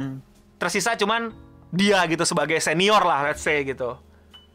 tersisa 0.56 0.96
cuman 0.96 1.36
dia 1.70 2.00
gitu 2.06 2.24
sebagai 2.24 2.56
senior 2.58 3.02
lah 3.02 3.28
let's 3.28 3.44
say 3.44 3.62
gitu. 3.62 4.00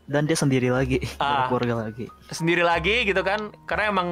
Dan 0.09 0.25
dia 0.25 0.35
sendiri 0.35 0.73
lagi, 0.73 1.05
Ah. 1.21 1.53
keluarga 1.53 1.85
lagi. 1.85 2.09
sendiri 2.31 2.65
lagi 2.65 3.05
gitu 3.05 3.21
kan 3.21 3.53
karena 3.65 3.93
emang 3.93 4.09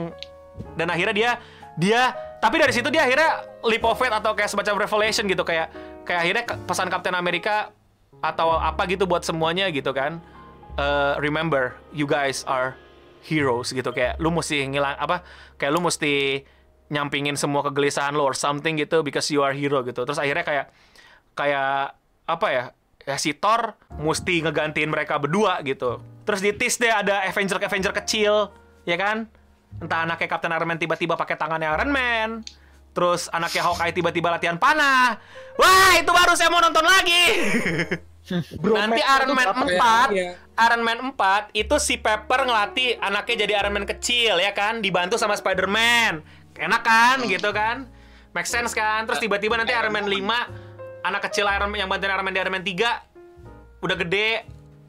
dan 0.77 0.89
akhirnya 0.89 1.15
dia 1.15 1.31
dia 1.77 2.01
tapi 2.37 2.57
dari 2.57 2.73
situ 2.73 2.89
dia 2.89 3.05
akhirnya 3.05 3.45
leap 3.63 3.81
of 3.83 3.97
faith 3.97 4.13
atau 4.13 4.33
kayak 4.33 4.49
semacam 4.49 4.77
revelation 4.79 5.25
gitu 5.25 5.41
kayak 5.41 5.69
kayak 6.05 6.21
akhirnya 6.23 6.45
pesan 6.65 6.89
Captain 6.89 7.13
America 7.13 7.73
atau 8.19 8.57
apa 8.57 8.85
gitu 8.85 9.05
buat 9.05 9.21
semuanya 9.23 9.69
gitu 9.69 9.93
kan 9.93 10.21
Eh, 10.77 11.15
remember 11.17 11.73
you 11.89 12.05
guys 12.05 12.45
are 12.45 12.77
heroes 13.25 13.73
gitu 13.73 13.89
kayak 13.91 14.21
lu 14.21 14.29
mesti 14.29 14.61
ngilang 14.63 14.93
apa 14.95 15.25
kayak 15.57 15.73
lu 15.73 15.81
mesti 15.81 16.45
nyampingin 16.87 17.35
semua 17.35 17.67
kegelisahan 17.67 18.15
lo 18.15 18.23
or 18.27 18.37
something 18.37 18.79
gitu 18.79 19.03
because 19.03 19.27
you 19.31 19.43
are 19.43 19.55
hero 19.55 19.83
gitu. 19.83 20.07
Terus 20.07 20.19
akhirnya 20.19 20.45
kayak 20.47 20.67
kayak 21.35 21.99
apa 22.27 22.47
ya 22.51 22.65
ya 23.07 23.17
si 23.19 23.35
Thor 23.39 23.79
mesti 24.03 24.43
ngegantiin 24.43 24.91
mereka 24.91 25.19
berdua 25.19 25.63
gitu. 25.63 26.03
Terus 26.27 26.41
di 26.43 26.51
tease 26.55 26.83
deh 26.83 26.91
ada 26.91 27.23
Avenger 27.27 27.59
Avenger 27.63 27.93
kecil 28.03 28.51
ya 28.87 28.97
kan? 28.99 29.31
Entah 29.79 30.09
anaknya 30.09 30.29
Captain 30.31 30.53
Iron 30.55 30.67
Man 30.67 30.79
tiba-tiba 30.81 31.15
pakai 31.15 31.39
tangannya 31.39 31.71
Iron 31.71 31.91
Man 31.95 32.31
terus 32.97 33.29
anaknya 33.29 33.61
Hawkeye 33.61 33.93
tiba-tiba 33.93 34.33
latihan 34.33 34.57
panah. 34.57 35.21
Wah 35.61 35.93
itu 36.01 36.09
baru 36.09 36.33
saya 36.33 36.49
mau 36.49 36.65
nonton 36.65 36.81
lagi. 36.81 37.25
Nanti 38.75 39.01
Iron 39.05 39.31
Man 39.37 39.49
4 39.55 40.17
Iya. 40.17 40.35
Iron 40.67 40.83
Man 40.83 40.99
4 41.15 41.53
itu 41.55 41.77
si 41.79 41.95
Pepper 42.01 42.43
ngelatih 42.43 42.99
anaknya 42.99 43.47
jadi 43.47 43.53
Iron 43.63 43.77
Man 43.77 43.87
kecil 43.87 44.41
ya 44.41 44.51
kan? 44.57 44.81
Dibantu 44.83 45.21
sama 45.21 45.37
Spider-Man 45.37 46.25
enak 46.59 46.83
kan? 46.83 47.17
Gitu 47.25 47.51
kan? 47.51 47.87
Make 48.33 48.45
sense 48.45 48.73
kan? 48.73 49.05
Terus 49.05 49.19
tiba-tiba 49.19 49.57
nanti 49.57 49.73
Iron 49.73 49.91
Man 49.91 50.05
5 50.05 50.21
anak 51.03 51.21
kecil 51.25 51.47
Iron 51.47 51.69
Man 51.69 51.79
yang 51.79 51.89
bantuin 51.89 52.11
Iron 52.11 52.23
Man 52.23 52.33
di 52.33 52.41
Iron 52.41 52.53
Man 52.53 52.63
3 52.63 53.81
udah 53.81 53.97
gede 53.97 54.31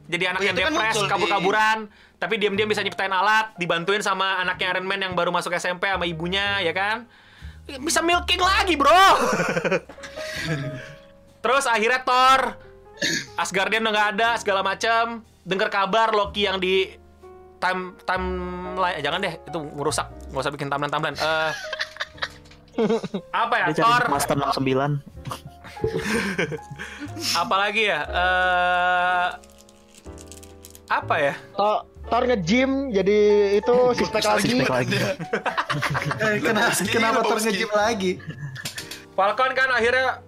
jadi 0.04 0.24
anak 0.26 0.40
Oh, 0.40 0.44
yang 0.44 0.56
kan 0.56 0.72
depres 0.72 0.94
muncul. 0.94 1.04
di- 1.04 1.10
kabur-kaburan. 1.10 1.78
Tapi 2.18 2.34
diam-diam 2.34 2.66
bisa 2.66 2.82
nyiptain 2.82 3.08
alat 3.08 3.54
dibantuin 3.54 4.00
sama 4.00 4.38
anaknya 4.38 4.72
Iron 4.72 4.84
Man 4.84 4.98
yang 4.98 5.12
baru 5.12 5.30
masuk 5.30 5.52
SMP 5.52 5.86
sama 5.86 6.02
ibunya 6.02 6.58
ya 6.60 6.72
kan? 6.72 7.06
Bisa 7.78 8.00
milking 8.00 8.40
lagi 8.40 8.74
bro! 8.74 8.90
Terus 11.38 11.64
akhirnya 11.64 12.02
Thor 12.02 12.58
Asgardian 13.36 13.80
udah 13.80 13.92
nggak 13.94 14.08
ada 14.16 14.28
segala 14.36 14.60
macam 14.60 15.22
dengar 15.46 15.70
kabar 15.70 16.10
Loki 16.10 16.44
yang 16.44 16.58
di 16.58 16.90
time 17.58 17.98
timeline 18.06 18.94
eh, 18.98 19.02
jangan 19.02 19.18
deh 19.18 19.34
itu 19.34 19.58
merusak 19.74 20.06
nggak 20.30 20.42
usah 20.42 20.52
bikin 20.54 20.70
timeline 20.70 20.92
timeline 20.92 21.16
Eh, 21.18 21.52
apa 23.42 23.54
ya 23.58 23.64
Dia 23.74 23.82
Thor 23.82 24.02
Master 24.06 24.36
69. 24.38 25.02
Apalagi 27.42 27.82
ya? 27.90 28.00
Eh 28.06 29.26
apa 30.88 31.14
ya? 31.20 31.34
Thor, 31.52 31.84
Thor 32.08 32.22
nge-gym 32.24 32.94
jadi 32.94 33.18
itu 33.60 33.74
suspek 33.98 34.24
lagi. 34.24 34.48
Suspek 34.56 34.70
lagi. 34.72 34.96
Eh, 34.96 36.36
kenapa 36.40 36.72
kenapa 36.88 37.18
Lebowski. 37.20 37.30
terngejim 37.34 37.70
lagi? 37.74 38.12
Falcon 39.12 39.52
kan 39.52 39.68
akhirnya 39.74 40.22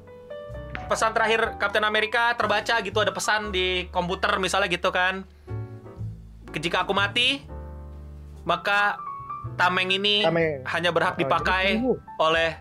pesan 0.91 1.15
terakhir 1.15 1.55
Captain 1.63 1.87
America 1.87 2.35
terbaca 2.35 2.75
gitu 2.83 2.99
ada 2.99 3.15
pesan 3.15 3.55
di 3.55 3.87
komputer 3.95 4.37
misalnya 4.43 4.67
gitu 4.67 4.91
kan. 4.91 5.23
Jika 6.53 6.83
aku 6.83 6.91
mati, 6.91 7.47
maka 8.43 8.99
tameng 9.55 9.89
ini 9.89 10.25
Tameng. 10.25 10.67
hanya 10.67 10.91
berhak 10.91 11.15
Oh, 11.15 11.21
dipakai 11.21 11.79
itu. 11.79 11.95
oleh 12.19 12.59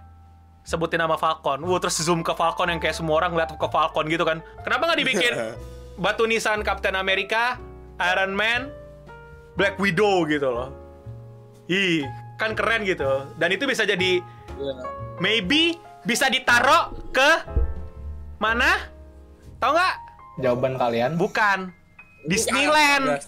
sebutin 0.62 1.02
nama 1.02 1.18
Falcon. 1.18 1.64
Wuh, 1.64 1.80
terus 1.80 1.98
zoom 1.98 2.22
ke 2.22 2.30
Falcon 2.32 2.70
yang 2.70 2.78
kayak 2.78 2.94
semua 2.94 3.18
orang 3.18 3.34
ngeliat 3.34 3.50
ke 3.52 3.68
Falcon 3.68 4.06
gitu 4.06 4.22
kan. 4.22 4.46
Kenapa 4.62 4.86
nggak 4.86 5.00
dibikin 5.02 5.34
batu 6.04 6.30
nisan 6.30 6.62
Captain 6.62 6.94
America, 6.94 7.58
Iron 8.00 8.38
Man, 8.38 8.70
Black 9.56 9.76
Widow 9.78 10.24
gitu 10.26 10.48
loh. 10.48 10.70
Ih, 11.66 12.06
kan 12.38 12.54
keren 12.54 12.86
gitu. 12.86 13.26
Dan 13.36 13.50
itu 13.50 13.66
bisa 13.66 13.84
jadi 13.84 14.22
maybe 15.18 15.76
bisa 16.02 16.30
ditaro 16.30 16.94
ke 17.10 17.30
mana? 18.38 18.88
Tahu 19.58 19.72
nggak? 19.74 19.96
Jawaban 20.40 20.74
kalian. 20.78 21.12
Bukan. 21.18 21.74
Disneyland. 22.26 23.20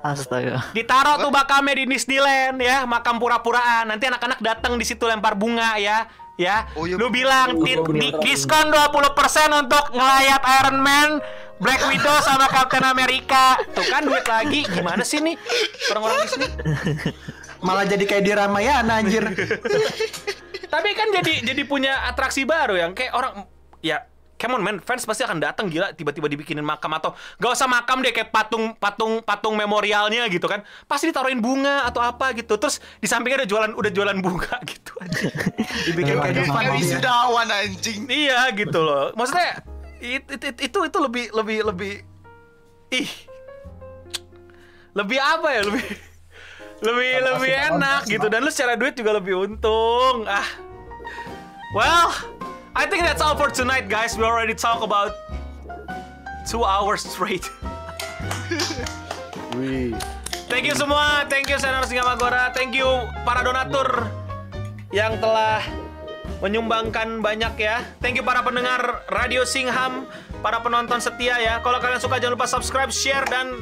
Astaga. 0.00 0.64
Ditaro 0.72 1.20
tuh 1.20 1.28
makamnya 1.28 1.76
di 1.76 1.84
Disneyland 1.84 2.56
ya, 2.56 2.88
makam 2.88 3.20
pura-puraan. 3.20 3.88
Nanti 3.92 4.08
anak-anak 4.08 4.40
datang 4.40 4.80
di 4.80 4.84
situ 4.88 5.04
lempar 5.04 5.36
bunga 5.36 5.76
ya. 5.76 6.08
Ya, 6.40 6.64
Oh, 6.72 6.88
iya, 6.88 6.96
lu 6.96 7.12
bilang 7.12 7.60
di, 7.60 7.76
di 8.00 8.08
diskon 8.24 8.72
20% 8.72 8.96
untuk 9.60 9.92
ngelayat 9.92 10.40
Iron 10.64 10.80
Man, 10.80 11.20
Black 11.60 11.84
Widow 11.84 12.16
sama 12.24 12.48
Captain 12.48 12.80
America. 12.80 13.60
Tuh 13.76 13.84
kan 13.84 14.00
duit 14.08 14.24
lagi. 14.24 14.64
Gimana 14.64 15.04
sih 15.04 15.20
nih 15.20 15.36
orang-orang 15.92 16.18
Disney? 16.24 16.48
Malah 17.60 17.84
jadi 17.84 18.04
kayak 18.08 18.24
di 18.24 18.32
Ramayana 18.32 19.04
anjir. 19.04 19.20
Tapi 20.72 20.88
kan 20.96 21.12
jadi 21.12 21.44
jadi 21.44 21.62
punya 21.68 22.08
atraksi 22.08 22.48
baru 22.48 22.72
yang 22.80 22.96
kayak 22.96 23.12
orang 23.12 23.44
ya 23.84 24.08
Come 24.40 24.56
on 24.56 24.64
man, 24.64 24.80
fans 24.80 25.04
pasti 25.04 25.20
akan 25.20 25.36
datang 25.36 25.68
gila 25.68 25.92
tiba-tiba 25.92 26.24
dibikinin 26.24 26.64
makam 26.64 26.88
atau 26.96 27.12
gak 27.36 27.52
usah 27.52 27.68
makam 27.68 28.00
deh 28.00 28.08
kayak 28.08 28.32
patung 28.32 28.72
patung 28.80 29.20
patung 29.20 29.52
memorialnya 29.52 30.24
gitu 30.32 30.48
kan. 30.48 30.64
Pasti 30.88 31.12
ditaruhin 31.12 31.44
bunga 31.44 31.84
atau 31.84 32.00
apa 32.00 32.32
gitu. 32.32 32.56
Terus 32.56 32.80
di 32.96 33.04
sampingnya 33.04 33.44
ada 33.44 33.48
jualan 33.48 33.76
udah 33.76 33.90
jualan 33.92 34.16
bunga 34.24 34.56
gitu 34.72 34.96
aja. 34.96 35.28
Dibikin 35.84 36.16
kayak 36.16 36.72
wisudawan 36.72 37.52
anjing. 37.52 38.08
Iya 38.08 38.48
gitu 38.56 38.80
loh. 38.80 39.12
Maksudnya 39.12 39.60
it- 40.00 40.24
it- 40.32 40.44
it- 40.56 40.62
itu 40.72 40.78
itu 40.88 40.98
lebih 40.98 41.28
lebih 41.36 41.58
lebih 41.68 41.92
ih 42.90 43.10
lebih 44.96 45.18
apa 45.20 45.48
ya 45.54 45.62
lebih 45.68 45.84
lebih 46.88 47.10
lebih 47.22 47.52
enak 47.70 48.00
gitu 48.08 48.26
dan 48.26 48.40
lu 48.42 48.50
secara 48.50 48.74
duit 48.74 48.96
juga 48.96 49.14
lebih 49.14 49.36
untung 49.36 50.24
ah 50.26 50.48
well 51.76 52.10
I 52.74 52.86
think 52.86 53.02
that's 53.02 53.20
all 53.22 53.36
for 53.36 53.50
tonight 53.50 53.88
guys 53.88 54.16
we 54.16 54.24
already 54.24 54.54
talk 54.54 54.82
about 54.82 55.12
two 56.46 56.64
hours 56.64 57.02
straight 57.02 57.44
Thank 60.50 60.66
you 60.66 60.74
semua, 60.74 61.30
thank 61.30 61.46
you 61.46 61.58
Senar 61.62 61.86
Singamagora, 61.86 62.50
thank 62.50 62.74
you 62.74 62.86
para 63.22 63.46
donatur 63.46 64.10
yang 64.90 65.22
telah 65.22 65.62
menyumbangkan 66.42 67.22
banyak 67.22 67.54
ya. 67.60 67.84
Thank 68.02 68.18
you 68.18 68.24
para 68.26 68.42
pendengar 68.42 69.06
Radio 69.12 69.46
Singham, 69.46 70.08
para 70.42 70.58
penonton 70.64 70.98
setia 70.98 71.38
ya. 71.38 71.54
Kalau 71.62 71.78
kalian 71.78 72.00
suka 72.00 72.18
jangan 72.18 72.34
lupa 72.34 72.48
subscribe, 72.48 72.90
share 72.90 73.24
dan 73.28 73.54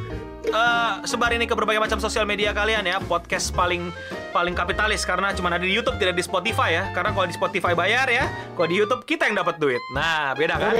eh, 0.46 0.92
sebar 1.04 1.34
ini 1.34 1.44
ke 1.44 1.52
berbagai 1.52 1.82
macam 1.82 1.98
sosial 2.00 2.24
media 2.24 2.54
kalian 2.56 2.86
ya. 2.86 3.02
Podcast 3.04 3.52
paling 3.52 3.90
paling 4.30 4.54
kapitalis 4.56 5.02
karena 5.04 5.32
cuma 5.32 5.48
ada 5.52 5.64
di 5.64 5.72
YouTube 5.72 5.96
tidak 5.96 6.16
di 6.16 6.24
Spotify 6.24 6.76
ya. 6.78 6.84
Karena 6.92 7.10
kalau 7.16 7.26
di 7.26 7.34
Spotify 7.34 7.72
bayar 7.72 8.06
ya, 8.08 8.26
kalau 8.54 8.68
di 8.68 8.76
YouTube 8.76 9.02
kita 9.08 9.26
yang 9.28 9.36
dapat 9.40 9.56
duit. 9.60 9.80
Nah, 9.92 10.36
beda 10.36 10.56
kan? 10.60 10.74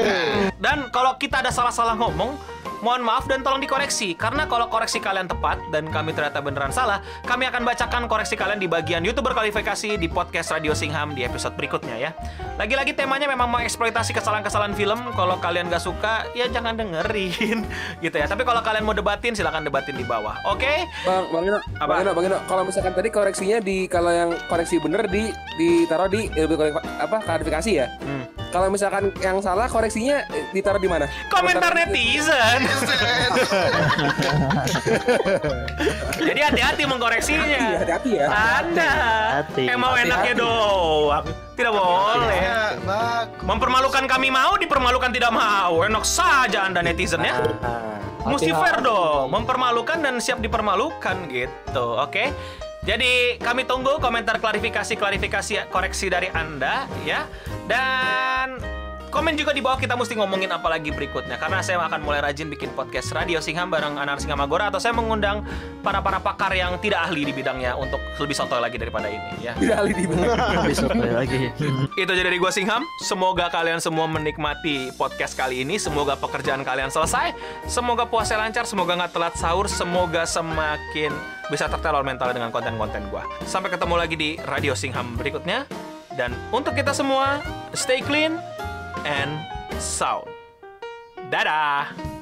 Dan 0.59 0.93
kalau 0.93 1.17
kita 1.17 1.41
ada 1.41 1.51
salah-salah 1.53 1.97
ngomong, 1.97 2.37
Mohon 2.79 3.03
maaf 3.11 3.25
dan 3.27 3.43
tolong 3.43 3.59
dikoreksi 3.59 4.15
karena 4.15 4.47
kalau 4.47 4.71
koreksi 4.71 5.03
kalian 5.03 5.27
tepat 5.27 5.59
dan 5.75 5.91
kami 5.91 6.15
ternyata 6.15 6.39
beneran 6.39 6.71
salah, 6.71 7.03
kami 7.27 7.51
akan 7.51 7.67
bacakan 7.67 8.07
koreksi 8.07 8.39
kalian 8.39 8.63
di 8.63 8.71
bagian 8.71 9.03
YouTube 9.03 9.27
berkualifikasi 9.27 9.99
di 9.99 10.07
podcast 10.07 10.55
Radio 10.55 10.79
Singham 10.79 11.11
di 11.11 11.27
episode 11.27 11.59
berikutnya 11.59 11.99
ya. 11.99 12.11
Lagi-lagi 12.55 12.95
temanya 12.95 13.27
memang 13.27 13.51
mengeksploitasi 13.51 14.15
kesalahan-kesalahan 14.15 14.79
film. 14.79 14.99
Kalau 15.19 15.43
kalian 15.43 15.67
gak 15.67 15.83
suka, 15.83 16.31
ya 16.39 16.47
jangan 16.47 16.79
dengerin 16.79 17.67
gitu 18.05 18.15
ya. 18.15 18.31
Tapi 18.31 18.47
kalau 18.47 18.63
kalian 18.63 18.87
mau 18.87 18.95
debatin, 18.95 19.35
silahkan 19.35 19.67
debatin 19.67 19.99
di 19.99 20.07
bawah. 20.07 20.39
Oke? 20.47 20.87
Bang, 21.03 21.27
Bang 21.35 21.45
Ino, 21.51 21.59
Apa? 21.83 21.99
Bang 21.99 22.01
Ino, 22.07 22.11
Bang 22.15 22.27
Ino, 22.31 22.39
kalau 22.47 22.63
misalkan 22.63 22.95
tadi 22.95 23.11
koreksinya 23.11 23.59
di 23.59 23.91
kalau 23.91 24.15
yang 24.15 24.31
koreksi 24.47 24.79
bener 24.79 25.11
di 25.11 25.35
ditaruh 25.59 26.07
di 26.07 26.31
eh, 26.31 26.47
apa 27.03 27.19
klarifikasi 27.27 27.71
ya. 27.75 27.91
Hmm. 28.07 28.38
Kalau 28.49 28.73
misalkan 28.73 29.13
yang 29.21 29.37
salah 29.45 29.69
koreksinya 29.69 30.25
eh, 30.33 30.49
ditaruh 30.57 30.81
di 30.81 30.89
mana? 30.89 31.05
Komentar 31.29 31.77
netizen. 31.77 32.65
Jadi 36.19 36.41
hati-hati 36.41 36.83
Iya, 36.83 36.89
mengkoreksinya. 36.89 37.63
hati-hati 37.85 38.11
ya. 38.17 38.27
Anda 38.31 38.93
Hati. 39.45 39.65
yang 39.69 39.79
mau 39.79 39.95
enaknya 39.95 40.35
doang. 40.35 41.25
Tidak 41.59 41.73
boleh. 41.75 42.39
Ya, 42.39 42.65
bagus. 42.87 43.43
Mempermalukan 43.43 44.05
kami 44.07 44.29
mau, 44.31 44.55
dipermalukan 44.57 45.11
tidak 45.11 45.35
mau. 45.35 45.83
Enak 45.83 46.07
saja 46.07 46.71
Anda 46.71 46.81
netizen 46.81 47.21
ya. 47.21 47.43
Mesti 48.23 48.51
fair 48.55 48.79
dong. 48.81 49.31
Mempermalukan 49.35 49.99
dan 49.99 50.23
siap 50.23 50.39
dipermalukan 50.39 51.27
gitu. 51.29 51.87
Oke. 51.99 52.31
Jadi 52.87 53.37
kami 53.43 53.67
tunggu 53.67 53.99
komentar 53.99 54.39
klarifikasi-klarifikasi 54.39 55.69
koreksi 55.69 56.07
dari 56.09 56.31
Anda 56.31 56.87
ya. 57.03 57.27
Dan 57.67 58.78
komen 59.09 59.35
juga 59.35 59.57
di 59.57 59.65
bawah 59.65 59.81
kita 59.81 59.97
mesti 59.97 60.15
ngomongin 60.21 60.53
apa 60.53 60.69
lagi 60.69 60.93
berikutnya 60.93 61.41
karena 61.41 61.65
saya 61.65 61.81
akan 61.81 62.05
mulai 62.05 62.21
rajin 62.21 62.53
bikin 62.53 62.71
podcast 62.77 63.11
Radio 63.17 63.41
Singham 63.41 63.73
bareng 63.73 63.97
Anar 63.97 64.21
Singamagora 64.21 64.69
atau 64.69 64.79
saya 64.79 64.93
mengundang 64.93 65.43
para 65.81 66.05
para 66.05 66.21
pakar 66.21 66.53
yang 66.53 66.77
tidak 66.79 67.09
ahli 67.09 67.25
di 67.25 67.33
bidangnya 67.33 67.73
untuk 67.75 67.99
lebih 68.21 68.37
sotoy 68.37 68.61
lagi 68.61 68.77
daripada 68.77 69.09
ini 69.09 69.41
ya. 69.41 69.57
Tidak 69.57 69.77
ahli 69.77 69.93
di. 69.97 70.05
Besok 70.69 70.93
lagi. 71.21 71.49
Itu 71.97 72.11
jadi 72.13 72.29
dari 72.29 72.39
gua 72.39 72.53
Singham. 72.53 72.85
Semoga 73.01 73.49
kalian 73.49 73.81
semua 73.81 74.05
menikmati 74.05 74.93
podcast 74.95 75.35
kali 75.35 75.65
ini. 75.65 75.81
Semoga 75.81 76.15
pekerjaan 76.21 76.61
kalian 76.63 76.93
selesai. 76.93 77.33
Semoga 77.65 78.05
puasa 78.05 78.37
lancar. 78.37 78.69
Semoga 78.69 78.95
nggak 79.01 79.13
telat 79.17 79.35
sahur. 79.41 79.67
Semoga 79.67 80.29
semakin 80.29 81.11
bisa 81.49 81.65
tertelur 81.67 82.05
mental 82.05 82.31
dengan 82.37 82.53
konten-konten 82.53 83.09
gua. 83.09 83.25
Sampai 83.49 83.73
ketemu 83.73 83.95
lagi 83.97 84.17
di 84.19 84.31
Radio 84.45 84.77
Singham 84.77 85.17
berikutnya. 85.17 85.65
Dan 86.19 86.35
untuk 86.51 86.75
kita 86.75 86.91
semua, 86.91 87.39
stay 87.79 88.03
clean 88.03 88.43
and 89.05 89.39
sound. 89.81 90.29
Dadah. 91.31 92.18